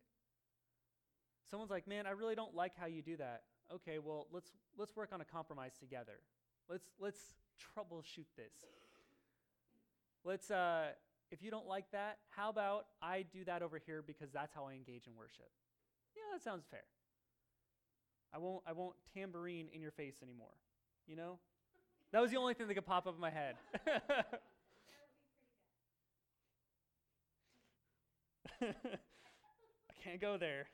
Someone's 1.50 1.72
like, 1.72 1.88
"Man, 1.88 2.06
I 2.06 2.12
really 2.12 2.36
don't 2.36 2.56
like 2.56 2.76
how 2.78 2.86
you 2.86 3.02
do 3.02 3.18
that." 3.18 3.44
Okay, 3.72 4.00
well, 4.00 4.28
let's 4.32 4.52
let's 4.78 4.96
work 4.96 5.12
on 5.12 5.22
a 5.22 5.26
compromise 5.26 5.78
together. 5.80 6.20
Let's 6.70 6.90
let's 7.00 7.20
troubleshoot 7.60 8.28
this. 8.36 8.54
Let's 10.24 10.52
uh 10.52 10.90
if 11.32 11.42
you 11.42 11.50
don't 11.50 11.68
like 11.68 11.90
that, 11.92 12.20
how 12.30 12.50
about 12.50 12.86
I 13.02 13.24
do 13.24 13.44
that 13.46 13.62
over 13.62 13.80
here 13.80 14.04
because 14.06 14.32
that's 14.32 14.54
how 14.54 14.66
I 14.66 14.74
engage 14.74 15.08
in 15.08 15.16
worship. 15.16 15.50
Yeah, 16.16 16.24
that 16.34 16.44
sounds 16.44 16.66
fair. 16.70 16.84
I 18.34 18.38
won't 18.38 18.64
I 18.68 18.74
won't 18.74 18.96
tambourine 19.14 19.70
in 19.74 19.82
your 19.82 19.92
face 19.92 20.18
anymore. 20.22 20.54
You 21.08 21.16
know? 21.16 21.40
That 22.12 22.22
was 22.22 22.32
the 22.32 22.38
only 22.38 22.54
thing 22.54 22.68
that 22.68 22.74
could 22.74 22.86
pop 22.86 23.08
up 23.08 23.16
in 23.16 23.22
my 23.22 23.30
head. 23.30 23.56
I 28.62 29.94
can't 30.04 30.22
go 30.22 30.38
there. 30.38 30.68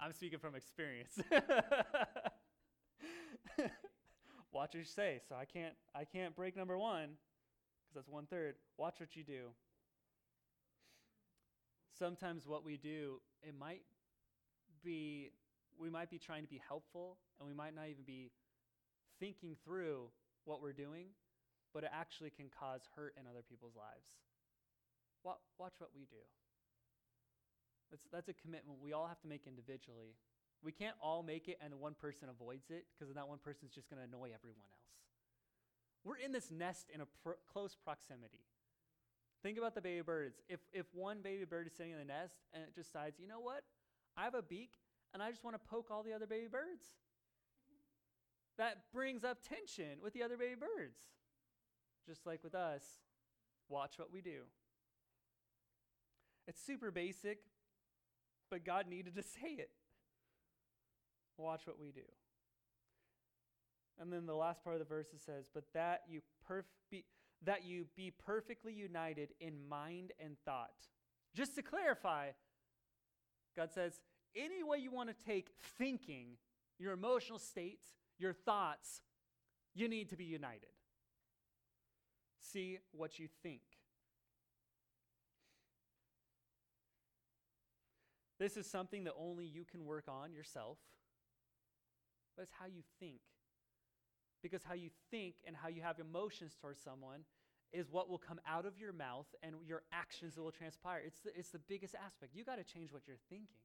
I'm 0.00 0.12
speaking 0.12 0.38
from 0.38 0.54
experience. 0.54 1.18
Watch 4.52 4.70
what 4.70 4.74
you 4.74 4.84
say. 4.84 5.20
So 5.28 5.34
I 5.34 5.44
can't 5.44 5.74
I 5.94 6.04
can't 6.04 6.34
break 6.34 6.56
number 6.56 6.78
one 6.78 7.10
because 7.82 7.94
that's 7.94 8.08
one 8.08 8.26
third. 8.26 8.54
Watch 8.76 8.96
what 9.00 9.16
you 9.16 9.24
do. 9.24 9.48
Sometimes 11.98 12.46
what 12.46 12.64
we 12.64 12.76
do, 12.76 13.20
it 13.42 13.54
might 13.58 13.82
be 14.82 15.30
we 15.78 15.90
might 15.90 16.10
be 16.10 16.18
trying 16.18 16.42
to 16.42 16.48
be 16.48 16.60
helpful 16.66 17.18
and 17.38 17.48
we 17.48 17.54
might 17.54 17.74
not 17.74 17.88
even 17.88 18.04
be 18.04 18.30
thinking 19.20 19.56
through 19.64 20.08
what 20.44 20.60
we're 20.62 20.72
doing, 20.72 21.06
but 21.72 21.84
it 21.84 21.90
actually 21.92 22.30
can 22.30 22.46
cause 22.48 22.82
hurt 22.96 23.14
in 23.18 23.26
other 23.26 23.42
people's 23.42 23.74
lives. 23.76 24.18
Watch 25.24 25.74
what 25.78 25.90
we 25.94 26.04
do. 26.04 26.20
That's, 27.90 28.04
that's 28.12 28.28
a 28.28 28.34
commitment 28.34 28.78
we 28.82 28.92
all 28.92 29.06
have 29.06 29.20
to 29.20 29.28
make 29.28 29.46
individually. 29.46 30.16
We 30.62 30.72
can't 30.72 30.96
all 31.00 31.22
make 31.22 31.48
it 31.48 31.58
and 31.62 31.74
one 31.80 31.94
person 31.94 32.28
avoids 32.28 32.70
it 32.70 32.86
because 32.92 33.14
that 33.14 33.28
one 33.28 33.38
person 33.38 33.66
is 33.68 33.74
just 33.74 33.88
going 33.88 34.00
to 34.00 34.08
annoy 34.08 34.32
everyone 34.34 34.66
else. 34.72 34.84
We're 36.04 36.16
in 36.16 36.32
this 36.32 36.50
nest 36.50 36.90
in 36.92 37.00
a 37.00 37.06
pr- 37.22 37.40
close 37.50 37.74
proximity. 37.74 38.44
Think 39.42 39.58
about 39.58 39.74
the 39.74 39.80
baby 39.80 40.02
birds. 40.02 40.40
If, 40.48 40.60
if 40.72 40.86
one 40.92 41.18
baby 41.22 41.44
bird 41.44 41.66
is 41.66 41.72
sitting 41.74 41.92
in 41.92 41.98
the 41.98 42.04
nest 42.04 42.34
and 42.52 42.62
it 42.62 42.74
decides, 42.74 43.18
you 43.20 43.28
know 43.28 43.40
what? 43.40 43.62
I 44.16 44.24
have 44.24 44.34
a 44.34 44.42
beak 44.42 44.72
and 45.12 45.22
I 45.22 45.30
just 45.30 45.44
want 45.44 45.54
to 45.54 45.68
poke 45.68 45.90
all 45.90 46.02
the 46.02 46.12
other 46.12 46.26
baby 46.26 46.48
birds. 46.50 46.84
That 48.58 48.84
brings 48.92 49.24
up 49.24 49.38
tension 49.42 49.98
with 50.02 50.12
the 50.12 50.22
other 50.22 50.36
baby 50.36 50.54
birds. 50.54 50.98
Just 52.06 52.26
like 52.26 52.44
with 52.44 52.54
us, 52.54 52.82
watch 53.68 53.98
what 53.98 54.12
we 54.12 54.20
do. 54.20 54.42
It's 56.46 56.60
super 56.60 56.90
basic, 56.90 57.38
but 58.50 58.64
God 58.64 58.86
needed 58.88 59.14
to 59.16 59.22
say 59.40 59.54
it. 59.58 59.70
Watch 61.36 61.66
what 61.66 61.80
we 61.80 61.90
do. 61.90 62.02
And 64.00 64.12
then 64.12 64.26
the 64.26 64.34
last 64.34 64.62
part 64.62 64.74
of 64.74 64.80
the 64.80 64.84
verse 64.84 65.06
says, 65.24 65.46
"But 65.52 65.64
that 65.72 66.02
you 66.08 66.20
perf- 66.48 66.64
be, 66.90 67.04
that 67.44 67.64
you 67.64 67.86
be 67.96 68.10
perfectly 68.10 68.72
united 68.72 69.34
in 69.40 69.68
mind 69.68 70.12
and 70.20 70.36
thought." 70.44 70.88
Just 71.34 71.54
to 71.56 71.62
clarify, 71.62 72.30
God 73.56 73.72
says, 73.72 74.00
any 74.36 74.62
way 74.62 74.78
you 74.78 74.90
want 74.90 75.08
to 75.08 75.24
take 75.24 75.50
thinking, 75.78 76.36
your 76.78 76.92
emotional 76.92 77.38
state, 77.38 77.80
your 78.18 78.32
thoughts, 78.32 79.00
you 79.74 79.88
need 79.88 80.10
to 80.10 80.16
be 80.16 80.24
united. 80.24 80.68
See 82.40 82.78
what 82.92 83.18
you 83.18 83.28
think. 83.42 83.62
This 88.38 88.56
is 88.56 88.66
something 88.66 89.04
that 89.04 89.14
only 89.18 89.44
you 89.44 89.64
can 89.64 89.84
work 89.84 90.04
on 90.08 90.32
yourself, 90.32 90.78
but 92.36 92.42
it's 92.42 92.52
how 92.58 92.66
you 92.66 92.82
think. 93.00 93.20
Because 94.42 94.62
how 94.62 94.74
you 94.74 94.90
think 95.10 95.36
and 95.46 95.56
how 95.56 95.68
you 95.68 95.80
have 95.80 95.98
emotions 95.98 96.54
towards 96.60 96.80
someone 96.80 97.20
is 97.72 97.90
what 97.90 98.10
will 98.10 98.18
come 98.18 98.40
out 98.46 98.66
of 98.66 98.78
your 98.78 98.92
mouth 98.92 99.26
and 99.42 99.54
your 99.66 99.82
actions 99.92 100.34
that 100.34 100.42
will 100.42 100.52
transpire. 100.52 101.00
It's 101.04 101.20
the, 101.20 101.30
it's 101.36 101.50
the 101.50 101.58
biggest 101.58 101.94
aspect. 101.94 102.34
You 102.34 102.44
got 102.44 102.56
to 102.56 102.64
change 102.64 102.92
what 102.92 103.08
you're 103.08 103.16
thinking. 103.28 103.62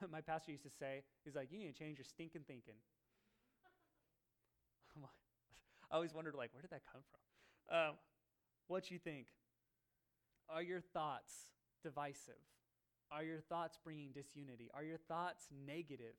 My 0.10 0.20
pastor 0.20 0.52
used 0.52 0.64
to 0.64 0.70
say, 0.70 1.02
he's 1.24 1.34
like, 1.34 1.50
you 1.50 1.58
need 1.58 1.74
to 1.74 1.78
change 1.78 1.98
your 1.98 2.04
stinking 2.04 2.42
thinking. 2.46 2.74
I 5.92 5.96
always 5.96 6.14
wondered, 6.14 6.34
like, 6.34 6.54
where 6.54 6.62
did 6.62 6.70
that 6.70 6.80
come 6.90 7.02
from? 7.10 7.78
Um, 7.78 7.94
what 8.66 8.90
you 8.90 8.98
think? 8.98 9.26
Are 10.48 10.62
your 10.62 10.80
thoughts 10.80 11.34
divisive? 11.82 12.40
Are 13.10 13.22
your 13.22 13.40
thoughts 13.40 13.78
bringing 13.84 14.12
disunity? 14.12 14.70
Are 14.72 14.82
your 14.82 14.96
thoughts 14.96 15.48
negative? 15.66 16.14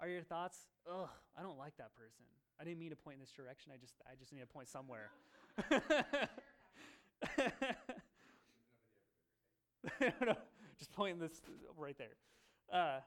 Are 0.00 0.08
your 0.08 0.22
thoughts, 0.22 0.56
ugh, 0.90 1.10
I 1.38 1.42
don't 1.42 1.58
like 1.58 1.76
that 1.76 1.94
person. 1.94 2.24
I 2.58 2.64
didn't 2.64 2.78
mean 2.78 2.90
to 2.90 2.96
point 2.96 3.16
in 3.16 3.20
this 3.20 3.32
direction. 3.32 3.72
I 3.74 3.76
just, 3.76 3.94
I 4.06 4.14
just 4.18 4.32
need 4.32 4.40
to 4.40 4.46
point 4.46 4.68
somewhere. 4.68 5.10
just 10.78 10.92
pointing 10.92 11.18
this 11.18 11.42
right 11.76 11.96
there. 11.98 12.16
Uh, 12.72 13.00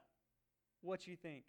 what 0.82 1.08
you 1.08 1.16
think? 1.16 1.44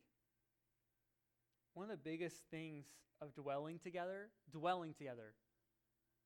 One 1.76 1.84
of 1.84 1.92
the 1.92 2.10
biggest 2.10 2.38
things 2.50 2.86
of 3.22 3.36
dwelling 3.36 3.80
together, 3.80 4.30
dwelling 4.52 4.94
together, 4.94 5.34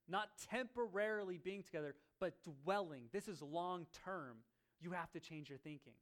not 0.08 0.30
temporarily 0.50 1.38
being 1.38 1.64
together, 1.64 1.96
but 2.20 2.34
dwelling. 2.64 3.04
This 3.12 3.28
is 3.28 3.42
long 3.42 3.86
term 4.06 4.38
you 4.80 4.92
have 4.92 5.12
to 5.12 5.20
change 5.20 5.50
your 5.50 5.58
thinking. 5.58 5.94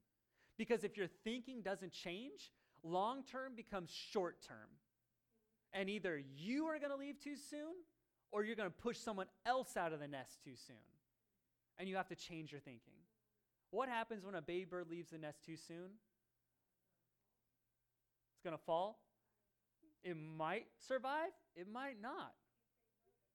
Because 0.57 0.83
if 0.83 0.97
your 0.97 1.07
thinking 1.23 1.61
doesn't 1.61 1.91
change, 1.91 2.51
long 2.83 3.23
term 3.23 3.53
becomes 3.55 3.91
short 3.91 4.41
term. 4.47 4.69
And 5.73 5.89
either 5.89 6.21
you 6.35 6.65
are 6.65 6.79
going 6.79 6.91
to 6.91 6.97
leave 6.97 7.19
too 7.19 7.35
soon 7.35 7.73
or 8.31 8.43
you're 8.43 8.55
going 8.55 8.69
to 8.69 8.75
push 8.75 8.97
someone 8.97 9.27
else 9.45 9.77
out 9.77 9.93
of 9.93 9.99
the 9.99 10.07
nest 10.07 10.43
too 10.43 10.55
soon. 10.55 10.75
And 11.77 11.87
you 11.87 11.95
have 11.95 12.07
to 12.07 12.15
change 12.15 12.51
your 12.51 12.61
thinking. 12.61 12.93
What 13.69 13.87
happens 13.89 14.25
when 14.25 14.35
a 14.35 14.41
baby 14.41 14.65
bird 14.65 14.89
leaves 14.89 15.11
the 15.11 15.17
nest 15.17 15.43
too 15.45 15.57
soon? 15.57 15.91
It's 18.33 18.43
going 18.43 18.57
to 18.57 18.63
fall. 18.63 18.99
It 20.07 20.15
might 20.37 20.67
survive, 20.87 21.31
it 21.53 21.67
might 21.69 22.01
not. 22.01 22.31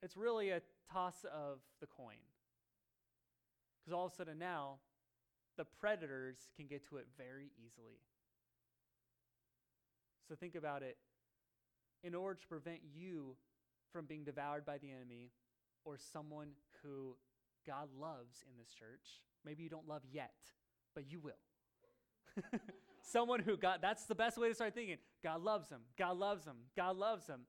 It's 0.03 0.17
really 0.17 0.49
a 0.49 0.63
toss 0.91 1.27
of 1.31 1.59
the 1.83 1.87
coin. 1.87 2.17
Because 3.79 3.93
all 3.93 4.07
of 4.07 4.13
a 4.13 4.15
sudden 4.15 4.39
now, 4.39 4.77
the 5.59 5.67
predators 5.67 6.39
can 6.57 6.67
get 6.67 6.89
to 6.89 6.97
it 6.97 7.09
very 7.19 7.51
easily. 7.59 8.01
So 10.27 10.35
think 10.35 10.55
about 10.55 10.83
it. 10.83 10.97
In 12.05 12.15
order 12.15 12.41
to 12.41 12.47
prevent 12.47 12.81
you 12.95 13.37
from 13.93 14.07
being 14.07 14.25
devoured 14.25 14.65
by 14.65 14.79
the 14.79 14.91
enemy 14.91 15.31
or 15.85 15.99
someone 15.99 16.53
who 16.83 17.17
God 17.67 17.89
loves 18.01 18.45
in 18.49 18.57
this 18.57 18.73
church, 18.73 19.21
maybe 19.45 19.63
you 19.63 19.69
don't 19.69 19.87
love 19.87 20.05
yet, 20.11 20.33
but 20.95 21.05
you 21.07 21.21
will. 21.21 21.35
someone 23.03 23.41
who 23.41 23.57
God, 23.57 23.79
that's 23.83 24.05
the 24.05 24.15
best 24.15 24.39
way 24.39 24.49
to 24.49 24.55
start 24.55 24.75
thinking. 24.75 24.99
God 25.23 25.43
loves 25.43 25.69
him. 25.69 25.81
God 25.99 26.17
loves 26.17 26.45
him. 26.45 26.57
God 26.77 26.97
loves 26.97 27.27
him. 27.27 27.41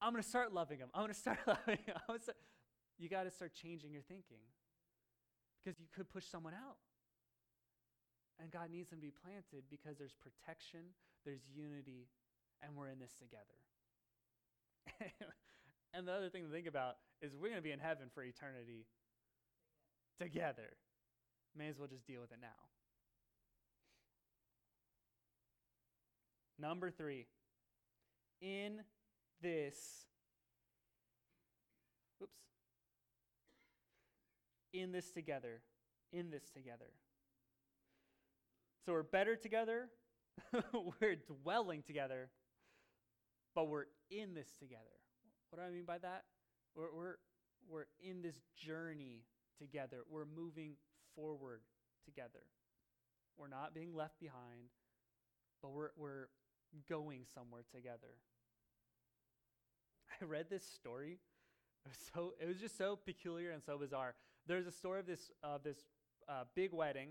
I'm 0.00 0.12
going 0.12 0.22
to 0.22 0.28
start 0.28 0.52
loving 0.52 0.78
him. 0.78 0.88
I'm 0.94 1.02
going 1.02 1.14
to 1.14 1.18
start 1.18 1.38
loving 1.46 1.78
him. 1.84 1.96
Start, 2.20 2.36
you 2.98 3.08
got 3.08 3.24
to 3.24 3.30
start 3.30 3.52
changing 3.54 3.92
your 3.92 4.02
thinking 4.02 4.44
because 5.62 5.80
you 5.80 5.86
could 5.94 6.10
push 6.10 6.26
someone 6.26 6.54
out. 6.54 6.76
And 8.40 8.50
God 8.50 8.70
needs 8.70 8.90
them 8.90 8.98
to 8.98 9.06
be 9.06 9.12
planted 9.12 9.64
because 9.70 9.96
there's 9.96 10.14
protection, 10.14 10.92
there's 11.24 11.42
unity, 11.54 12.08
and 12.62 12.74
we're 12.76 12.88
in 12.88 12.98
this 12.98 13.14
together. 13.14 13.58
and 15.94 16.06
the 16.06 16.12
other 16.12 16.28
thing 16.28 16.44
to 16.44 16.50
think 16.50 16.66
about 16.66 16.96
is 17.22 17.32
we're 17.34 17.48
going 17.48 17.62
to 17.62 17.62
be 17.62 17.70
in 17.72 17.78
heaven 17.78 18.08
for 18.12 18.22
eternity 18.22 18.86
together. 20.20 20.76
May 21.56 21.68
as 21.68 21.78
well 21.78 21.88
just 21.88 22.06
deal 22.06 22.20
with 22.20 22.32
it 22.32 22.38
now. 22.42 22.73
Number 26.64 26.90
three, 26.90 27.26
in 28.40 28.80
this, 29.42 29.76
oops, 32.22 32.32
in 34.72 34.90
this 34.90 35.10
together, 35.10 35.60
in 36.10 36.30
this 36.30 36.48
together. 36.48 36.86
So 38.86 38.92
we're 38.92 39.02
better 39.02 39.36
together, 39.36 39.88
we're 40.72 41.16
dwelling 41.16 41.82
together, 41.82 42.30
but 43.54 43.68
we're 43.68 43.84
in 44.10 44.32
this 44.32 44.48
together. 44.58 44.80
What 45.50 45.60
do 45.60 45.68
I 45.68 45.70
mean 45.70 45.84
by 45.84 45.98
that? 45.98 46.24
We're, 46.74 46.94
we're, 46.96 47.16
we're 47.68 47.86
in 48.02 48.22
this 48.22 48.40
journey 48.56 49.26
together. 49.58 49.98
We're 50.08 50.24
moving 50.24 50.76
forward 51.14 51.60
together. 52.06 52.46
We're 53.36 53.48
not 53.48 53.74
being 53.74 53.94
left 53.94 54.18
behind, 54.18 54.70
but 55.60 55.70
we're, 55.70 55.90
we're 55.98 56.28
going 56.88 57.22
somewhere 57.34 57.62
together. 57.74 58.18
I 60.20 60.24
read 60.24 60.46
this 60.50 60.64
story. 60.64 61.18
It 61.84 61.88
was, 61.88 61.98
so, 62.14 62.34
it 62.40 62.48
was 62.48 62.58
just 62.58 62.78
so 62.78 62.96
peculiar 62.96 63.50
and 63.50 63.62
so 63.62 63.76
bizarre. 63.78 64.14
There's 64.46 64.66
a 64.66 64.72
story 64.72 65.00
of 65.00 65.06
this, 65.06 65.30
uh, 65.42 65.58
this 65.62 65.78
uh, 66.28 66.44
big 66.54 66.72
wedding 66.72 67.10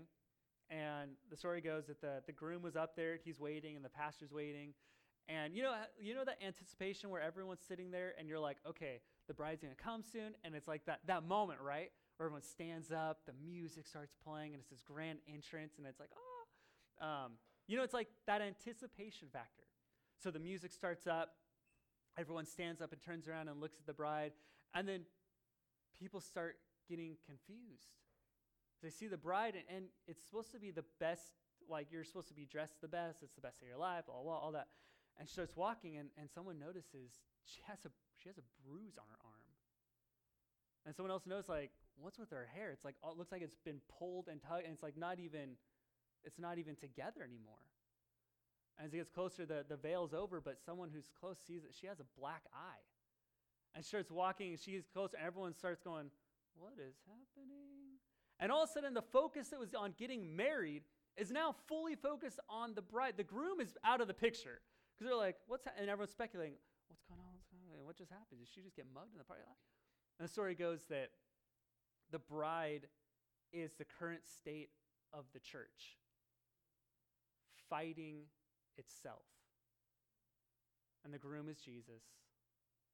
and 0.70 1.10
the 1.30 1.36
story 1.36 1.60
goes 1.60 1.86
that 1.86 2.00
the, 2.00 2.22
the 2.26 2.32
groom 2.32 2.62
was 2.62 2.76
up 2.76 2.96
there, 2.96 3.18
he's 3.22 3.38
waiting, 3.38 3.76
and 3.76 3.84
the 3.84 3.90
pastor's 3.90 4.32
waiting. 4.32 4.72
And 5.28 5.54
you 5.54 5.62
know, 5.62 5.74
you 5.98 6.14
know 6.14 6.24
that 6.24 6.38
anticipation 6.44 7.10
where 7.10 7.20
everyone's 7.20 7.62
sitting 7.66 7.90
there 7.90 8.12
and 8.18 8.28
you're 8.28 8.40
like, 8.40 8.58
okay, 8.68 9.00
the 9.26 9.34
bride's 9.34 9.62
gonna 9.62 9.74
come 9.74 10.02
soon, 10.02 10.34
and 10.44 10.54
it's 10.54 10.68
like 10.68 10.84
that 10.86 11.00
that 11.06 11.24
moment, 11.24 11.60
right? 11.60 11.90
Where 12.16 12.26
everyone 12.26 12.42
stands 12.42 12.92
up, 12.92 13.20
the 13.26 13.32
music 13.44 13.86
starts 13.86 14.14
playing, 14.24 14.52
and 14.52 14.60
it's 14.60 14.70
this 14.70 14.82
grand 14.82 15.18
entrance, 15.32 15.74
and 15.78 15.86
it's 15.86 15.98
like, 15.98 16.10
oh, 16.14 17.06
um, 17.06 17.32
you 17.66 17.76
know, 17.76 17.82
it's 17.82 17.94
like 17.94 18.08
that 18.26 18.42
anticipation 18.42 19.28
factor. 19.32 19.64
So 20.22 20.30
the 20.30 20.38
music 20.38 20.72
starts 20.72 21.06
up, 21.06 21.34
everyone 22.18 22.46
stands 22.46 22.80
up 22.80 22.92
and 22.92 23.00
turns 23.00 23.28
around 23.28 23.48
and 23.48 23.60
looks 23.60 23.78
at 23.78 23.86
the 23.86 23.92
bride, 23.92 24.32
and 24.74 24.88
then 24.88 25.00
people 25.98 26.20
start 26.20 26.56
getting 26.88 27.16
confused. 27.26 27.88
They 28.82 28.90
see 28.90 29.06
the 29.06 29.16
bride, 29.16 29.54
and, 29.54 29.64
and 29.76 29.84
it's 30.06 30.22
supposed 30.22 30.52
to 30.52 30.60
be 30.60 30.70
the 30.70 30.84
best, 31.00 31.32
like 31.68 31.88
you're 31.90 32.04
supposed 32.04 32.28
to 32.28 32.34
be 32.34 32.44
dressed 32.44 32.80
the 32.80 32.88
best, 32.88 33.22
it's 33.22 33.34
the 33.34 33.40
best 33.40 33.60
day 33.60 33.66
of 33.66 33.70
your 33.70 33.78
life, 33.78 34.06
blah, 34.06 34.22
blah, 34.22 34.38
all 34.38 34.52
that. 34.52 34.68
And 35.18 35.28
she 35.28 35.32
starts 35.32 35.56
walking, 35.56 35.96
and, 35.96 36.08
and 36.18 36.28
someone 36.30 36.58
notices 36.58 37.20
she 37.46 37.60
has, 37.66 37.78
a, 37.86 37.90
she 38.20 38.28
has 38.28 38.36
a 38.36 38.44
bruise 38.66 38.98
on 38.98 39.04
her 39.10 39.18
arm. 39.24 39.34
And 40.84 40.94
someone 40.94 41.10
else 41.10 41.26
knows, 41.26 41.48
like, 41.48 41.70
what's 41.96 42.18
with 42.18 42.30
her 42.30 42.46
hair? 42.54 42.70
It's 42.72 42.84
like, 42.84 42.96
oh, 43.02 43.12
it 43.12 43.16
looks 43.16 43.32
like 43.32 43.40
it's 43.40 43.56
been 43.64 43.80
pulled 43.98 44.28
and 44.28 44.42
tugged, 44.42 44.64
and 44.64 44.74
it's 44.74 44.82
like 44.82 44.98
not 44.98 45.18
even, 45.18 45.56
it's 46.24 46.38
not 46.38 46.58
even 46.58 46.76
together 46.76 47.22
anymore. 47.22 47.62
And 48.78 48.86
As 48.86 48.92
he 48.92 48.98
gets 48.98 49.10
closer, 49.10 49.46
the, 49.46 49.64
the 49.68 49.76
veil's 49.76 50.12
over, 50.12 50.40
but 50.40 50.58
someone 50.64 50.90
who's 50.92 51.10
close 51.20 51.38
sees 51.46 51.62
that 51.62 51.74
she 51.74 51.86
has 51.86 52.00
a 52.00 52.06
black 52.18 52.42
eye. 52.52 52.82
And 53.74 53.84
she 53.84 53.88
starts 53.88 54.10
walking, 54.10 54.50
and 54.50 54.60
she's 54.60 54.84
close, 54.92 55.14
and 55.14 55.22
everyone 55.24 55.54
starts 55.54 55.80
going, 55.82 56.10
What 56.54 56.74
is 56.78 56.94
happening? 57.06 57.98
And 58.40 58.50
all 58.50 58.64
of 58.64 58.70
a 58.70 58.72
sudden, 58.72 58.94
the 58.94 59.02
focus 59.02 59.48
that 59.48 59.60
was 59.60 59.74
on 59.74 59.94
getting 59.98 60.34
married 60.34 60.82
is 61.16 61.30
now 61.30 61.54
fully 61.68 61.94
focused 61.94 62.40
on 62.48 62.74
the 62.74 62.82
bride. 62.82 63.14
The 63.16 63.24
groom 63.24 63.60
is 63.60 63.76
out 63.84 64.00
of 64.00 64.08
the 64.08 64.14
picture. 64.14 64.60
Because 64.94 65.08
they're 65.08 65.16
like, 65.16 65.36
What's 65.46 65.64
ha-? 65.64 65.74
And 65.78 65.88
everyone's 65.88 66.12
speculating, 66.12 66.54
What's 66.88 67.02
going 67.04 67.20
on? 67.20 67.34
What's 67.34 67.48
going 67.50 67.62
on? 67.78 67.84
What 67.84 67.96
just 67.96 68.10
happened? 68.10 68.40
Did 68.40 68.48
she 68.52 68.60
just 68.60 68.76
get 68.76 68.86
mugged 68.92 69.12
in 69.12 69.18
the 69.18 69.24
parking 69.24 69.46
lot? 69.46 69.58
And 70.18 70.28
the 70.28 70.32
story 70.32 70.54
goes 70.54 70.82
that 70.90 71.10
the 72.10 72.18
bride 72.18 72.86
is 73.52 73.72
the 73.74 73.84
current 73.84 74.22
state 74.26 74.70
of 75.12 75.24
the 75.32 75.40
church, 75.40 75.98
fighting 77.74 78.30
itself. 78.78 79.26
And 81.02 81.10
the 81.10 81.18
groom 81.18 81.50
is 81.50 81.58
Jesus. 81.58 82.06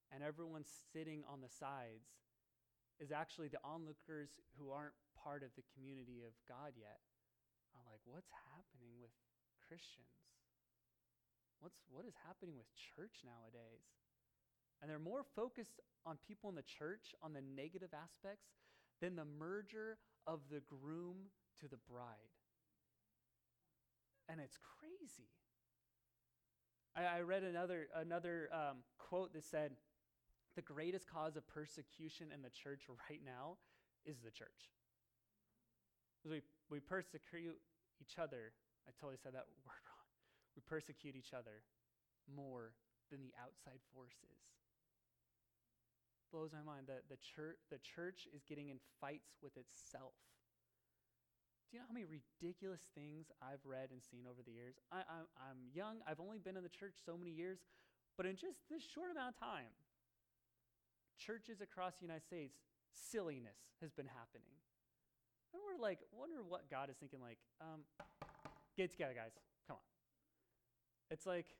And 0.08 0.24
everyone 0.24 0.64
sitting 0.92 1.20
on 1.28 1.44
the 1.44 1.52
sides 1.52 2.08
is 2.96 3.12
actually 3.12 3.52
the 3.52 3.60
onlookers 3.60 4.40
who 4.56 4.72
aren't 4.72 4.96
part 5.12 5.44
of 5.44 5.52
the 5.52 5.68
community 5.76 6.24
of 6.24 6.32
God 6.48 6.72
yet. 6.80 7.04
Are 7.76 7.84
like, 7.84 8.00
what's 8.08 8.32
happening 8.56 8.96
with 9.04 9.12
Christians? 9.68 10.16
What's 11.60 11.76
what 11.92 12.08
is 12.08 12.16
happening 12.24 12.56
with 12.56 12.66
church 12.96 13.20
nowadays? 13.20 13.84
And 14.80 14.88
they're 14.88 14.98
more 14.98 15.28
focused 15.36 15.76
on 16.08 16.16
people 16.24 16.48
in 16.48 16.56
the 16.56 16.64
church, 16.64 17.12
on 17.20 17.36
the 17.36 17.44
negative 17.44 17.92
aspects, 17.92 18.48
than 19.04 19.14
the 19.14 19.28
merger 19.28 20.00
of 20.26 20.40
the 20.50 20.64
groom 20.64 21.28
to 21.60 21.68
the 21.68 21.76
bride. 21.84 22.39
And 24.30 24.40
it's 24.40 24.58
crazy. 24.78 25.26
I, 26.94 27.18
I 27.18 27.20
read 27.22 27.42
another, 27.42 27.88
another 27.96 28.48
um, 28.52 28.78
quote 28.98 29.32
that 29.34 29.44
said, 29.44 29.72
The 30.54 30.62
greatest 30.62 31.10
cause 31.10 31.36
of 31.36 31.46
persecution 31.48 32.28
in 32.32 32.42
the 32.42 32.50
church 32.50 32.82
right 33.10 33.20
now 33.24 33.58
is 34.06 34.18
the 34.22 34.30
church. 34.30 34.70
We, 36.24 36.42
we 36.70 36.78
persecute 36.78 37.58
each 38.00 38.18
other. 38.22 38.52
I 38.86 38.92
totally 39.00 39.18
said 39.20 39.34
that 39.34 39.50
word 39.66 39.82
wrong. 39.82 40.06
We 40.54 40.62
persecute 40.62 41.16
each 41.16 41.34
other 41.34 41.66
more 42.30 42.72
than 43.10 43.20
the 43.22 43.34
outside 43.42 43.82
forces. 43.94 44.38
Blows 46.30 46.54
my 46.54 46.62
mind 46.62 46.86
that 46.86 47.10
the 47.10 47.18
church, 47.18 47.58
the 47.70 47.82
church 47.82 48.28
is 48.30 48.46
getting 48.46 48.68
in 48.68 48.78
fights 49.00 49.34
with 49.42 49.56
itself. 49.56 50.14
Do 51.70 51.78
you 51.78 51.86
know 51.86 51.86
how 51.86 51.94
many 51.94 52.10
ridiculous 52.10 52.82
things 52.98 53.30
I've 53.38 53.62
read 53.62 53.94
and 53.94 54.02
seen 54.02 54.26
over 54.26 54.42
the 54.42 54.50
years? 54.50 54.74
I, 54.90 55.06
I'm, 55.06 55.30
I'm 55.38 55.60
young, 55.70 56.02
I've 56.02 56.18
only 56.18 56.42
been 56.42 56.58
in 56.58 56.66
the 56.66 56.74
church 56.74 56.98
so 57.06 57.14
many 57.14 57.30
years, 57.30 57.62
but 58.18 58.26
in 58.26 58.34
just 58.34 58.58
this 58.66 58.82
short 58.82 59.14
amount 59.14 59.34
of 59.34 59.38
time, 59.38 59.70
churches 61.14 61.62
across 61.62 61.94
the 62.02 62.10
United 62.10 62.26
States, 62.26 62.58
silliness 62.90 63.70
has 63.78 63.94
been 63.94 64.10
happening. 64.10 64.50
And 65.54 65.62
we're 65.62 65.78
like, 65.78 66.02
wonder 66.10 66.42
what 66.42 66.66
God 66.66 66.90
is 66.90 66.98
thinking, 66.98 67.22
like, 67.22 67.38
um, 67.62 67.86
get 68.76 68.90
together, 68.90 69.14
guys. 69.14 69.38
Come 69.70 69.78
on. 69.78 69.86
It's 71.14 71.26
like, 71.26 71.54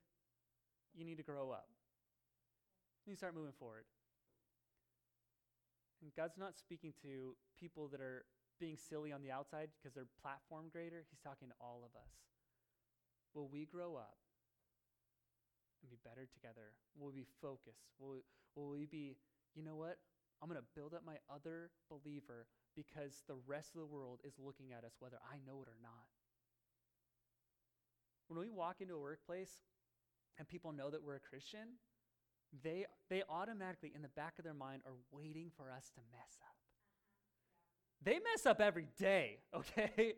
you 0.91 1.05
need 1.05 1.17
to 1.17 1.23
grow 1.23 1.51
up. 1.51 1.71
You 3.07 3.15
start 3.15 3.33
moving 3.33 3.55
forward. 3.57 3.87
And 6.03 6.11
God's 6.15 6.37
not 6.37 6.59
speaking 6.59 6.91
to 7.01 7.35
people 7.57 7.87
that 7.95 8.01
are 8.01 8.25
being 8.61 8.77
silly 8.77 9.11
on 9.11 9.25
the 9.25 9.33
outside 9.33 9.73
because 9.73 9.97
they're 9.97 10.05
platform 10.21 10.69
greater. 10.71 11.01
He's 11.09 11.19
talking 11.19 11.49
to 11.49 11.57
all 11.59 11.81
of 11.81 11.97
us. 11.97 12.13
Will 13.33 13.49
we 13.49 13.65
grow 13.65 13.97
up 13.97 14.21
and 15.81 15.89
be 15.89 15.97
better 16.05 16.29
together? 16.29 16.77
Will 16.93 17.09
we 17.09 17.25
be 17.25 17.27
focused? 17.41 17.89
Will 17.97 18.13
we, 18.13 18.21
will 18.55 18.69
we 18.69 18.85
be, 18.85 19.17
you 19.57 19.63
know 19.65 19.75
what? 19.75 19.97
I'm 20.41 20.49
going 20.49 20.61
to 20.61 20.73
build 20.77 20.93
up 20.93 21.01
my 21.05 21.17
other 21.25 21.71
believer 21.89 22.45
because 22.75 23.23
the 23.27 23.41
rest 23.47 23.73
of 23.73 23.81
the 23.81 23.89
world 23.89 24.21
is 24.23 24.37
looking 24.37 24.71
at 24.71 24.85
us 24.85 24.93
whether 24.99 25.17
I 25.25 25.41
know 25.45 25.61
it 25.61 25.67
or 25.67 25.81
not. 25.81 26.05
When 28.27 28.39
we 28.39 28.49
walk 28.49 28.77
into 28.79 28.93
a 28.95 28.99
workplace 28.99 29.59
and 30.37 30.47
people 30.47 30.71
know 30.71 30.89
that 30.89 31.03
we're 31.03 31.17
a 31.17 31.19
Christian, 31.19 31.81
they, 32.63 32.85
they 33.09 33.23
automatically, 33.29 33.91
in 33.95 34.01
the 34.01 34.13
back 34.15 34.33
of 34.37 34.43
their 34.43 34.53
mind, 34.53 34.81
are 34.85 34.95
waiting 35.11 35.51
for 35.55 35.71
us 35.71 35.91
to 35.95 36.01
mess 36.11 36.39
up. 36.41 36.55
They 38.03 38.13
mess 38.13 38.45
up 38.45 38.59
every 38.59 38.87
day, 38.97 39.37
okay? 39.55 40.13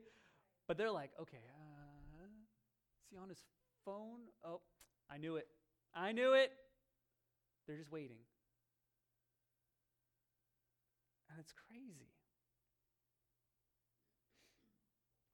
But 0.68 0.78
they're 0.78 0.92
like, 0.92 1.12
okay, 1.20 1.38
uh, 1.38 2.24
is 2.26 3.10
he 3.12 3.18
on 3.18 3.30
his 3.30 3.44
phone? 3.84 4.20
Oh, 4.46 4.62
I 5.10 5.18
knew 5.18 5.36
it. 5.36 5.48
I 5.94 6.12
knew 6.12 6.34
it. 6.34 6.52
They're 7.68 7.78
just 7.78 7.92
waiting. 7.92 8.18
And 11.30 11.40
it's 11.40 11.54
crazy. 11.68 12.10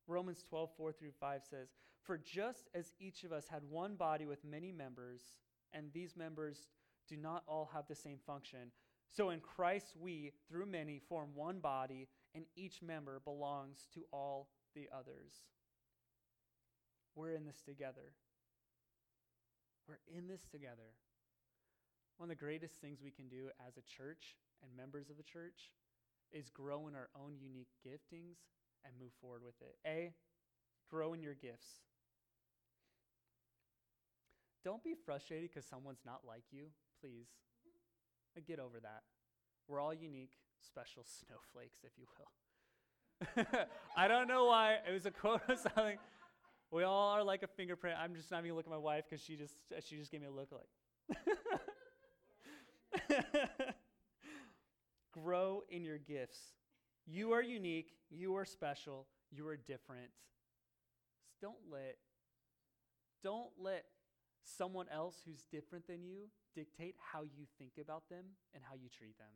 Romans 0.08 0.44
12, 0.50 0.70
4 0.76 0.92
through 0.92 1.12
5 1.20 1.42
says, 1.48 1.68
For 2.02 2.18
just 2.18 2.68
as 2.74 2.94
each 3.00 3.24
of 3.24 3.32
us 3.32 3.48
had 3.48 3.62
one 3.70 3.96
body 3.96 4.26
with 4.26 4.44
many 4.44 4.72
members, 4.72 5.22
and 5.72 5.94
these 5.94 6.16
members 6.18 6.70
do 7.08 7.16
not 7.16 7.44
all 7.48 7.70
have 7.74 7.88
the 7.88 7.96
same 7.96 8.18
function, 8.26 8.72
so 9.12 9.30
in 9.30 9.40
Christ 9.40 9.96
we, 10.00 10.32
through 10.48 10.66
many, 10.66 11.00
form 11.00 11.30
one 11.36 11.60
body 11.60 12.08
and 12.36 12.46
each 12.56 12.82
member 12.82 13.20
belongs 13.24 13.88
to 13.94 14.02
all 14.12 14.50
the 14.76 14.88
others. 14.96 15.34
We're 17.15 17.34
in 17.34 17.46
this 17.46 17.62
together. 17.62 18.13
We're 19.88 20.00
in 20.08 20.28
this 20.28 20.44
together. 20.52 20.94
One 22.18 22.30
of 22.30 22.38
the 22.38 22.44
greatest 22.44 22.76
things 22.82 23.00
we 23.04 23.12
can 23.12 23.28
do 23.28 23.50
as 23.65 23.78
a 23.78 23.82
church 23.82 24.36
and 24.62 24.76
members 24.76 25.10
of 25.10 25.18
the 25.18 25.24
church 25.24 25.72
is 26.32 26.50
grow 26.50 26.88
in 26.88 26.96
our 26.96 27.10
own 27.15 27.36
unique 27.39 27.72
giftings 27.86 28.38
and 28.86 28.94
move 29.00 29.12
forward 29.20 29.42
with 29.44 29.60
it. 29.62 29.76
A, 29.88 30.13
grow 30.89 31.13
in 31.13 31.24
your 31.24 31.34
gifts. 31.34 31.82
Don't 34.63 34.84
be 34.84 34.94
frustrated 35.06 35.50
because 35.50 35.65
someone's 35.65 36.06
not 36.06 36.22
like 36.28 36.44
you, 36.52 36.65
please. 37.02 37.28
Get 38.48 38.60
over 38.60 38.80
that. 38.80 39.04
We're 39.68 39.82
all 39.82 39.94
unique 39.94 40.32
special 40.62 41.04
snowflakes, 41.26 41.80
if 41.84 41.91
you 41.98 42.06
will. 42.17 42.28
I 43.98 44.08
don't 44.08 44.28
know 44.28 44.45
why. 44.45 44.78
It 44.88 44.93
was 44.93 45.06
a 45.06 45.12
quote 45.12 45.41
of 45.50 45.60
something. 45.60 45.98
We 46.72 46.84
all 46.84 47.10
are 47.10 47.24
like 47.24 47.43
a 47.43 47.48
fingerprint. 47.48 47.98
I'm 48.00 48.15
just 48.15 48.32
not 48.32 48.43
even 48.45 48.56
looking 48.56 48.72
at 48.72 48.76
my 48.76 48.84
wife 48.84 49.06
because 49.10 49.24
she 49.24 49.36
just 49.36 49.56
she 49.86 49.98
just 49.98 50.12
gave 50.12 50.22
me 50.22 50.28
a 50.28 50.32
look 50.32 50.50
like. 50.52 50.69
Grow 55.12 55.63
in 55.69 55.84
your 55.84 55.98
gifts. 55.98 56.39
You 57.08 57.32
are 57.32 57.41
unique. 57.41 57.93
You 58.12 58.36
are 58.36 58.45
special. 58.45 59.08
You 59.32 59.48
are 59.48 59.58
different. 59.58 60.12
Don't 61.41 61.58
let 61.72 61.98
don't 63.24 63.50
let 63.60 63.86
someone 64.43 64.86
else 64.93 65.22
who's 65.26 65.43
different 65.52 65.88
than 65.88 66.04
you 66.04 66.30
dictate 66.56 66.95
how 67.12 67.24
you 67.24 67.45
think 67.58 67.74
about 67.82 68.04
them 68.10 68.26
and 68.54 68.63
how 68.67 68.76
you 68.76 68.89
treat 68.89 69.17
them 69.17 69.28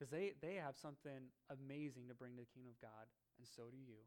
because 0.00 0.08
they, 0.08 0.32
they 0.40 0.56
have 0.56 0.80
something 0.80 1.28
amazing 1.52 2.08
to 2.08 2.16
bring 2.16 2.32
to 2.32 2.40
the 2.40 2.48
kingdom 2.48 2.72
of 2.72 2.80
God, 2.80 3.04
and 3.36 3.44
so 3.44 3.68
do 3.68 3.76
you. 3.76 4.00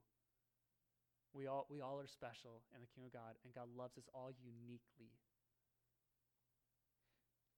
We 1.38 1.46
all, 1.46 1.70
we 1.70 1.86
all 1.86 2.02
are 2.02 2.10
special 2.10 2.66
in 2.74 2.82
the 2.82 2.90
kingdom 2.90 3.14
of 3.14 3.14
God, 3.14 3.38
and 3.46 3.54
God 3.54 3.70
loves 3.78 3.94
us 4.02 4.10
all 4.10 4.34
uniquely. 4.42 5.14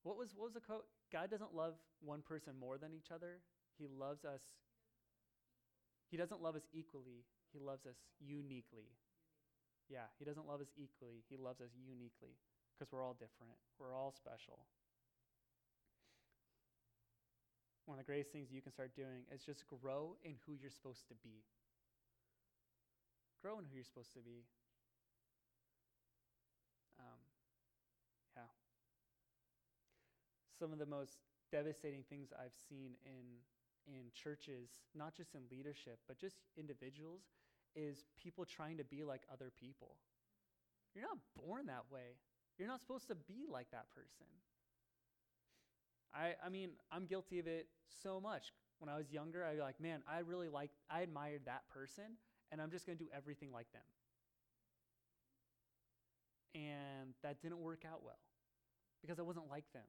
What 0.04 0.20
was, 0.20 0.36
what 0.36 0.44
was 0.44 0.54
the 0.54 0.60
quote? 0.60 0.84
God 1.08 1.32
doesn't 1.32 1.56
love 1.56 1.80
one 2.04 2.20
person 2.20 2.52
more 2.60 2.76
than 2.76 2.92
each 2.92 3.08
other. 3.08 3.40
He 3.80 3.88
loves 3.88 4.24
us. 4.28 4.44
He 6.12 6.20
doesn't 6.20 6.44
love 6.44 6.56
us 6.56 6.68
equally. 6.76 7.24
He 7.52 7.58
loves 7.58 7.86
us 7.86 7.96
uniquely. 8.20 8.92
Yeah, 9.88 10.12
he 10.18 10.24
doesn't 10.24 10.46
love 10.46 10.60
us 10.60 10.68
equally. 10.76 11.24
He 11.28 11.36
loves 11.40 11.60
us 11.60 11.72
uniquely. 11.72 12.36
because 12.76 12.92
we're 12.92 13.02
all 13.02 13.16
different, 13.16 13.56
we're 13.80 13.96
all 13.96 14.12
special. 14.12 14.68
One 17.86 17.98
of 17.98 18.04
the 18.04 18.10
greatest 18.10 18.32
things 18.32 18.50
you 18.50 18.60
can 18.60 18.72
start 18.72 18.94
doing 18.94 19.22
is 19.32 19.42
just 19.46 19.62
grow 19.68 20.16
in 20.24 20.34
who 20.44 20.52
you're 20.60 20.74
supposed 20.74 21.06
to 21.08 21.14
be. 21.22 21.46
Grow 23.40 23.58
in 23.58 23.64
who 23.64 23.74
you're 23.76 23.84
supposed 23.84 24.12
to 24.14 24.18
be. 24.18 24.42
Um, 26.98 27.22
yeah. 28.34 28.50
Some 30.58 30.72
of 30.72 30.80
the 30.80 30.86
most 30.86 31.18
devastating 31.52 32.02
things 32.10 32.32
I've 32.34 32.56
seen 32.68 32.98
in 33.04 33.38
in 33.86 34.10
churches, 34.10 34.82
not 34.96 35.14
just 35.14 35.36
in 35.36 35.42
leadership, 35.48 36.00
but 36.08 36.18
just 36.18 36.42
individuals, 36.58 37.22
is 37.76 38.04
people 38.20 38.44
trying 38.44 38.76
to 38.78 38.84
be 38.84 39.04
like 39.04 39.22
other 39.32 39.52
people. 39.60 39.94
You're 40.92 41.04
not 41.04 41.18
born 41.38 41.66
that 41.66 41.84
way. 41.88 42.18
You're 42.58 42.66
not 42.66 42.80
supposed 42.80 43.06
to 43.08 43.14
be 43.14 43.46
like 43.48 43.70
that 43.70 43.86
person. 43.94 44.26
I, 46.14 46.34
I 46.44 46.48
mean, 46.48 46.70
I'm 46.90 47.06
guilty 47.06 47.38
of 47.38 47.46
it 47.46 47.68
so 48.02 48.20
much. 48.20 48.52
When 48.78 48.88
I 48.88 48.96
was 48.96 49.10
younger, 49.10 49.44
I'd 49.44 49.56
be 49.56 49.62
like, 49.62 49.80
man, 49.80 50.02
I 50.06 50.18
really 50.20 50.48
like, 50.48 50.70
I 50.90 51.00
admired 51.00 51.42
that 51.46 51.62
person, 51.72 52.04
and 52.52 52.60
I'm 52.60 52.70
just 52.70 52.86
going 52.86 52.98
to 52.98 53.04
do 53.04 53.10
everything 53.14 53.52
like 53.52 53.70
them. 53.72 53.82
And 56.54 57.14
that 57.22 57.40
didn't 57.42 57.60
work 57.60 57.84
out 57.90 58.02
well 58.04 58.18
because 59.02 59.18
I 59.18 59.22
wasn't 59.22 59.48
like 59.50 59.70
them. 59.72 59.82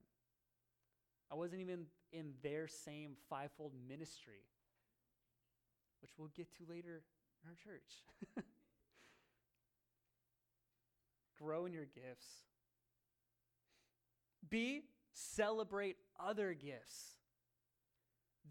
I 1.32 1.36
wasn't 1.36 1.62
even 1.62 1.86
in 2.12 2.34
their 2.41 2.67
same 2.67 3.12
fivefold 3.30 3.73
ministry, 3.88 4.45
which 6.01 6.12
we'll 6.17 6.30
get 6.36 6.47
to 6.58 6.63
later 6.69 7.03
in 7.43 7.49
our 7.49 7.56
church. 7.56 8.03
Grow 11.38 11.65
in 11.65 11.73
your 11.73 11.86
gifts. 11.86 12.27
B, 14.49 14.84
celebrate 15.17 15.97
other 16.19 16.53
gifts. 16.53 17.17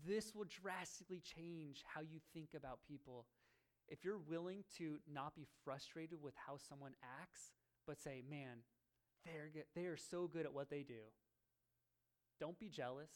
This 0.07 0.35
will 0.35 0.47
drastically 0.63 1.21
change 1.21 1.83
how 1.87 2.01
you 2.01 2.19
think 2.35 2.51
about 2.57 2.81
people. 2.87 3.27
If 3.89 4.05
you're 4.05 4.19
willing 4.19 4.65
to 4.79 4.97
not 5.13 5.35
be 5.35 5.47
frustrated 5.65 6.19
with 6.21 6.35
how 6.47 6.57
someone 6.69 6.93
acts, 7.21 7.53
but 7.87 8.01
say, 8.01 8.23
man, 8.29 8.59
they're 9.25 9.49
good, 9.53 9.65
they 9.75 9.87
are 9.87 9.97
so 9.97 10.27
good 10.27 10.45
at 10.45 10.53
what 10.53 10.71
they 10.71 10.83
do. 10.83 11.03
Don't 12.41 12.59
be 12.59 12.69
jealous. 12.69 13.11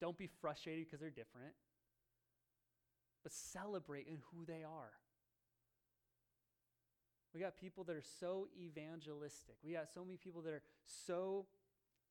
Don't 0.00 0.16
be 0.16 0.28
frustrated 0.40 0.86
because 0.86 1.00
they're 1.00 1.10
different. 1.10 1.52
But 3.22 3.32
celebrate 3.32 4.06
in 4.06 4.16
who 4.32 4.46
they 4.46 4.64
are. 4.64 4.92
We 7.34 7.40
got 7.40 7.56
people 7.56 7.84
that 7.84 7.94
are 7.94 8.02
so 8.18 8.48
evangelistic. 8.58 9.56
We 9.62 9.74
got 9.74 9.88
so 9.94 10.04
many 10.04 10.16
people 10.16 10.42
that 10.42 10.52
are 10.52 10.62
so 11.06 11.46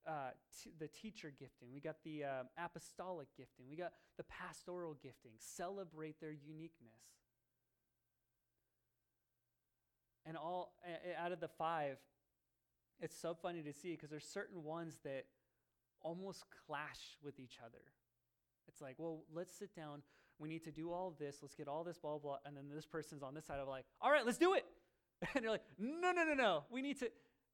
uh, 0.07 0.31
t- 0.63 0.71
the 0.79 0.87
teacher 0.87 1.31
gifting. 1.37 1.69
We 1.73 1.79
got 1.79 1.97
the 2.03 2.23
uh, 2.23 2.43
apostolic 2.57 3.27
gifting. 3.37 3.65
We 3.69 3.77
got 3.77 3.93
the 4.17 4.23
pastoral 4.23 4.95
gifting. 5.01 5.31
Celebrate 5.37 6.19
their 6.19 6.31
uniqueness. 6.31 6.93
And 10.25 10.37
all 10.37 10.73
uh, 10.85 11.23
out 11.23 11.31
of 11.31 11.39
the 11.39 11.47
five, 11.47 11.97
it's 12.99 13.19
so 13.19 13.33
funny 13.33 13.61
to 13.63 13.73
see 13.73 13.91
because 13.91 14.09
there's 14.09 14.25
certain 14.25 14.63
ones 14.63 14.99
that 15.03 15.25
almost 16.01 16.45
clash 16.67 17.17
with 17.23 17.39
each 17.39 17.57
other. 17.65 17.81
It's 18.67 18.81
like, 18.81 18.95
well, 18.97 19.23
let's 19.33 19.53
sit 19.53 19.75
down. 19.75 20.01
We 20.37 20.47
need 20.47 20.63
to 20.65 20.71
do 20.71 20.91
all 20.91 21.15
this. 21.19 21.37
Let's 21.41 21.55
get 21.55 21.67
all 21.67 21.83
this, 21.83 21.97
blah, 21.97 22.17
blah. 22.17 22.37
And 22.45 22.55
then 22.55 22.65
this 22.73 22.85
person's 22.85 23.23
on 23.23 23.33
this 23.33 23.45
side 23.45 23.59
of 23.59 23.67
like, 23.67 23.85
all 24.01 24.11
right, 24.11 24.25
let's 24.25 24.37
do 24.37 24.53
it. 24.53 24.65
And 25.35 25.43
you're 25.43 25.51
like, 25.51 25.65
no, 25.77 26.11
no, 26.11 26.23
no, 26.23 26.33
no. 26.33 26.63
We 26.69 26.81
need 26.81 26.97
to. 26.99 27.09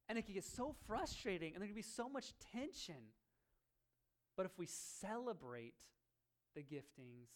And 0.08 0.18
it 0.18 0.24
can 0.24 0.34
get 0.34 0.44
so 0.44 0.74
frustrating, 0.86 1.52
and 1.54 1.60
there 1.60 1.66
can 1.66 1.74
be 1.74 1.82
so 1.82 2.08
much 2.08 2.32
tension. 2.52 3.12
But 4.36 4.46
if 4.46 4.52
we 4.58 4.66
celebrate 4.66 5.74
the 6.54 6.62
giftings, 6.62 7.28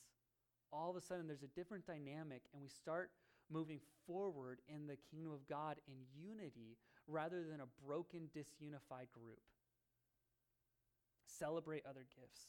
all 0.73 0.91
of 0.91 0.97
a 0.97 1.01
sudden 1.01 1.27
there's 1.27 1.43
a 1.43 1.49
different 1.49 1.87
dynamic, 1.87 2.43
and 2.53 2.63
we 2.63 2.69
start 2.69 3.11
moving 3.51 3.81
forward 4.07 4.61
in 4.69 4.87
the 4.87 4.97
kingdom 5.11 5.33
of 5.33 5.49
God 5.49 5.77
in 5.89 5.95
unity 6.15 6.77
rather 7.09 7.43
than 7.43 7.61
a 7.61 7.87
broken, 7.87 8.31
disunified 8.37 9.11
group. 9.13 9.41
Celebrate 11.27 11.85
other 11.89 12.07
gifts. 12.15 12.43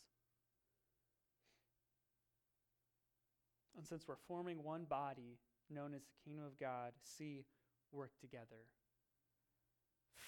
And 3.75 3.88
since 3.88 4.07
we're 4.07 4.15
forming 4.27 4.63
one 4.63 4.84
body 4.84 5.39
known 5.69 5.93
as 5.93 6.01
the 6.03 6.29
kingdom 6.29 6.45
of 6.45 6.60
God, 6.60 6.91
see, 7.03 7.45
work 7.91 8.12
together. 8.19 8.67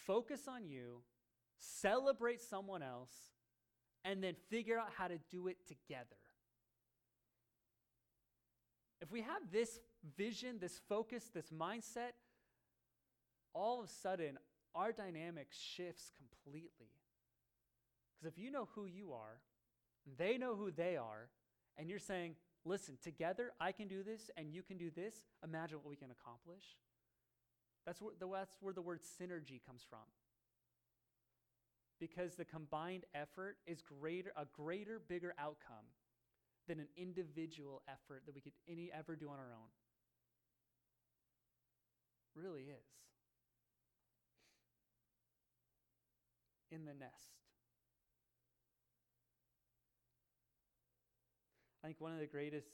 Focus 0.05 0.47
on 0.47 0.67
you, 0.67 1.01
celebrate 1.57 2.41
someone 2.41 2.83
else, 2.83 3.13
and 4.03 4.23
then 4.23 4.35
figure 4.49 4.77
out 4.77 4.89
how 4.97 5.07
to 5.07 5.17
do 5.29 5.47
it 5.47 5.57
together. 5.67 6.17
If 9.01 9.11
we 9.11 9.21
have 9.21 9.51
this 9.51 9.79
vision, 10.17 10.57
this 10.59 10.79
focus, 10.89 11.29
this 11.33 11.49
mindset, 11.49 12.13
all 13.53 13.79
of 13.79 13.89
a 13.89 13.91
sudden 13.91 14.37
our 14.75 14.91
dynamic 14.91 15.47
shifts 15.51 16.11
completely. 16.17 16.91
Because 18.11 18.33
if 18.33 18.41
you 18.41 18.51
know 18.51 18.69
who 18.75 18.85
you 18.85 19.13
are, 19.13 19.39
they 20.17 20.37
know 20.37 20.55
who 20.55 20.71
they 20.71 20.97
are, 20.97 21.29
and 21.77 21.89
you're 21.89 21.99
saying, 21.99 22.35
listen, 22.65 22.97
together 23.01 23.51
I 23.59 23.71
can 23.71 23.87
do 23.87 24.03
this 24.03 24.29
and 24.37 24.53
you 24.53 24.63
can 24.63 24.77
do 24.77 24.89
this, 24.89 25.15
imagine 25.43 25.77
what 25.77 25.89
we 25.89 25.95
can 25.95 26.11
accomplish. 26.11 26.63
That's 27.85 28.01
where 28.01 28.13
the, 28.19 28.27
that's 28.27 28.55
where 28.61 28.73
the 28.73 28.81
word 28.81 28.99
synergy 29.01 29.59
comes 29.65 29.83
from. 29.87 29.99
Because 31.99 32.35
the 32.35 32.45
combined 32.45 33.05
effort 33.13 33.57
is 33.67 33.81
greater, 33.81 34.31
a 34.37 34.45
greater, 34.45 35.01
bigger 35.07 35.33
outcome 35.37 35.85
than 36.67 36.79
an 36.79 36.87
individual 36.97 37.81
effort 37.87 38.23
that 38.25 38.35
we 38.35 38.41
could 38.41 38.53
any 38.67 38.89
ever 38.97 39.15
do 39.15 39.27
on 39.29 39.39
our 39.39 39.51
own. 39.53 39.69
Really 42.35 42.63
is. 42.63 42.87
In 46.71 46.85
the 46.85 46.93
nest. 46.93 47.37
I 51.83 51.87
think 51.87 51.99
one 51.99 52.13
of 52.13 52.19
the 52.19 52.25
greatest 52.25 52.69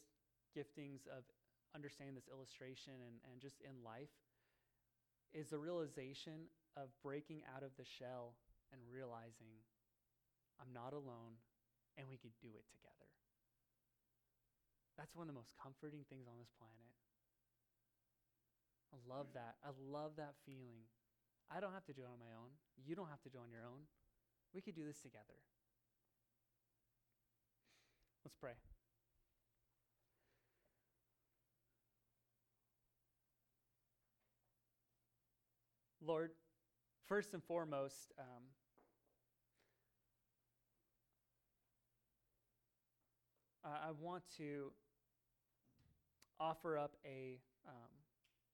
giftings 0.56 1.08
of 1.08 1.26
understanding 1.76 2.15
this 2.15 2.30
illustration 2.32 2.93
and, 2.93 3.17
and 3.32 3.41
just 3.41 3.62
in 3.62 3.84
life 3.84 4.13
is 5.33 5.49
the 5.49 5.57
realization 5.57 6.49
of 6.75 6.89
breaking 7.03 7.41
out 7.55 7.63
of 7.63 7.71
the 7.77 7.85
shell 7.85 8.35
and 8.73 8.81
realizing 8.89 9.61
I'm 10.61 10.73
not 10.73 10.93
alone 10.93 11.39
and 11.97 12.07
we 12.09 12.17
could 12.17 12.35
do 12.41 12.51
it 12.53 12.65
together. 12.71 13.09
That's 14.97 15.15
one 15.15 15.27
of 15.27 15.31
the 15.31 15.39
most 15.39 15.55
comforting 15.55 16.03
things 16.11 16.27
on 16.27 16.35
this 16.39 16.51
planet. 16.59 16.91
I 18.91 18.97
love 19.07 19.31
mm. 19.31 19.39
that. 19.39 19.55
I 19.63 19.71
love 19.77 20.17
that 20.17 20.35
feeling. 20.45 20.87
I 21.47 21.59
don't 21.59 21.73
have 21.73 21.85
to 21.85 21.93
do 21.93 22.03
it 22.03 22.11
on 22.11 22.19
my 22.19 22.33
own. 22.35 22.51
You 22.75 22.95
don't 22.95 23.09
have 23.09 23.21
to 23.23 23.29
do 23.29 23.39
it 23.39 23.45
on 23.47 23.51
your 23.51 23.63
own. 23.63 23.87
We 24.53 24.61
could 24.61 24.75
do 24.75 24.85
this 24.85 24.99
together. 24.99 25.39
Let's 28.25 28.35
pray. 28.35 28.57
Lord, 36.05 36.31
first 37.07 37.33
and 37.33 37.43
foremost, 37.43 38.13
um, 38.17 38.43
I 43.65 43.91
want 43.99 44.23
to 44.38 44.71
offer 46.39 46.77
up 46.77 46.95
a, 47.05 47.39
um, 47.67 47.73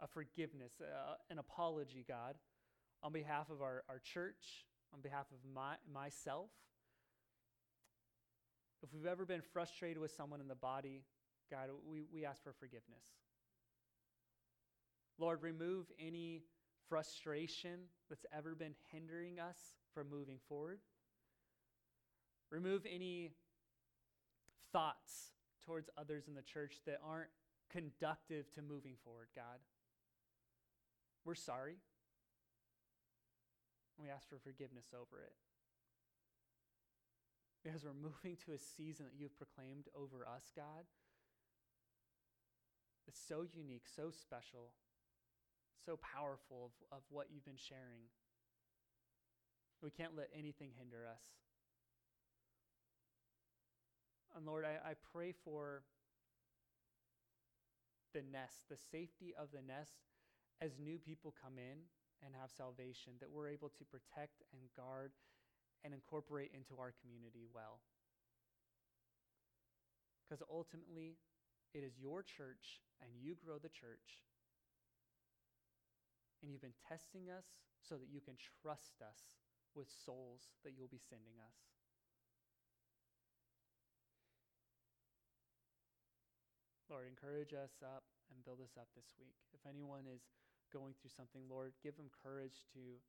a 0.01 0.08
forgiveness, 0.08 0.73
uh, 0.81 1.15
an 1.29 1.38
apology, 1.38 2.03
God, 2.08 2.36
on 3.03 3.13
behalf 3.13 3.49
of 3.51 3.62
our, 3.62 3.84
our 3.88 3.99
church, 3.99 4.65
on 4.93 5.01
behalf 5.01 5.27
of 5.31 5.38
my, 5.53 5.75
myself. 5.93 6.49
If 8.81 8.93
we've 8.93 9.05
ever 9.05 9.25
been 9.25 9.41
frustrated 9.53 9.99
with 9.99 10.12
someone 10.12 10.41
in 10.41 10.47
the 10.47 10.55
body, 10.55 11.03
God, 11.51 11.69
we, 11.88 12.05
we 12.12 12.25
ask 12.25 12.43
for 12.43 12.53
forgiveness. 12.53 13.05
Lord, 15.19 15.43
remove 15.43 15.86
any 15.99 16.41
frustration 16.89 17.80
that's 18.10 18.26
ever 18.36 18.56
been 18.56 18.76
hindering 18.91 19.39
us 19.39 19.58
from 19.93 20.10
moving 20.10 20.38
forward. 20.48 20.80
Remove 22.52 22.86
any 22.91 23.32
thoughts 24.71 25.32
towards 25.65 25.89
others 25.98 26.28
in 26.28 26.36
the 26.36 26.41
church 26.41 26.76
that 26.86 27.00
aren't 27.06 27.30
conductive 27.71 28.52
to 28.54 28.62
moving 28.62 28.95
forward, 29.04 29.28
God. 29.36 29.60
We're 31.26 31.36
sorry. 31.36 31.78
We 34.00 34.10
ask 34.10 34.30
for 34.30 34.38
forgiveness 34.38 34.88
over 34.93 35.21
it. 35.24 35.34
Because 37.63 37.84
we're 37.84 37.93
moving 37.93 38.38
to 38.45 38.54
a 38.54 38.60
season 38.60 39.08
that 39.08 39.19
you've 39.19 39.38
proclaimed 39.38 39.88
over 39.95 40.28
us, 40.28 40.52
God. 40.56 40.86
It's 43.08 43.19
so 43.19 43.45
unique, 43.54 43.86
so 43.88 44.12
special, 44.12 44.69
so 45.86 46.00
powerful 46.02 46.71
of, 46.91 46.98
of 46.98 47.04
what 47.10 47.28
you've 47.32 47.45
been 47.45 47.62
sharing. 47.62 48.10
We 49.84 49.91
can't 49.91 50.17
let 50.17 50.30
anything 50.34 50.71
hinder 50.78 51.06
us. 51.06 51.21
And 54.36 54.45
Lord, 54.45 54.65
I, 54.65 54.82
I 54.89 54.93
pray 55.13 55.34
for 55.43 55.84
the 58.13 58.24
nest, 58.32 58.67
the 58.69 58.78
safety 58.78 59.34
of 59.38 59.52
the 59.54 59.62
nest 59.62 60.04
as 60.62 60.80
new 60.80 60.98
people 60.98 61.34
come 61.36 61.58
in 61.58 61.86
and 62.24 62.34
have 62.34 62.50
salvation, 62.50 63.13
that 63.19 63.30
we're 63.30 63.50
able 63.50 63.69
to 63.69 63.84
protect 63.84 64.41
and 64.52 64.62
guard 64.76 65.12
and 65.84 65.93
incorporate 65.93 66.52
into 66.56 66.80
our 66.80 66.93
community 67.04 67.45
well. 67.54 67.80
Because 70.24 70.41
ultimately, 70.50 71.19
it 71.76 71.84
is 71.84 72.00
your 72.00 72.24
church 72.24 72.82
and 73.04 73.12
you 73.21 73.36
grow 73.45 73.60
the 73.60 73.69
church. 73.69 74.24
And 76.45 76.53
you've 76.53 76.62
been 76.62 76.77
testing 76.86 77.34
us 77.34 77.58
so 77.81 77.97
that 77.97 78.13
you 78.13 78.21
can 78.21 78.38
trust 78.38 79.01
us 79.01 79.41
with 79.73 79.89
souls 79.89 80.53
that 80.62 80.77
you'll 80.77 80.93
be 80.93 81.01
sending 81.01 81.41
us. 81.41 81.58
Lord, 86.86 87.10
encourage 87.10 87.58
us 87.58 87.81
up 87.81 88.05
and 88.29 88.45
build 88.45 88.62
us 88.62 88.77
up 88.77 88.93
this 88.93 89.10
week. 89.17 89.41
If 89.58 89.65
anyone 89.65 90.05
is 90.05 90.21
going 90.69 90.93
through 90.93 91.17
something, 91.17 91.49
Lord, 91.49 91.73
give 91.81 91.97
them 91.97 92.13
courage 92.13 92.62
to 92.77 93.01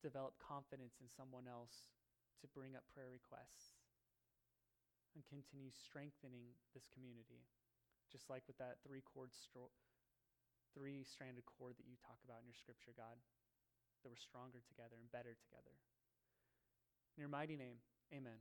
develop 0.00 0.40
confidence 0.40 0.96
in 1.04 1.12
someone 1.12 1.44
else 1.44 1.92
to 2.40 2.48
bring 2.48 2.72
up 2.72 2.88
prayer 2.88 3.12
requests 3.12 3.76
and 5.12 5.20
continue 5.28 5.68
strengthening 5.68 6.56
this 6.72 6.88
community. 6.88 7.44
Just 8.08 8.32
like 8.32 8.48
with 8.48 8.56
that 8.56 8.80
three 8.80 9.04
chord 9.04 9.36
stro- 9.36 9.76
three 10.78 11.02
stranded 11.02 11.42
cord 11.58 11.74
that 11.74 11.90
you 11.90 11.98
talk 11.98 12.22
about 12.22 12.38
in 12.38 12.46
your 12.46 12.54
scripture, 12.54 12.94
God, 12.94 13.18
that 14.06 14.14
we're 14.14 14.22
stronger 14.22 14.62
together 14.62 14.94
and 14.94 15.10
better 15.10 15.34
together. 15.34 15.74
In 17.18 17.26
your 17.26 17.34
mighty 17.34 17.58
name, 17.58 17.82
amen. 18.14 18.38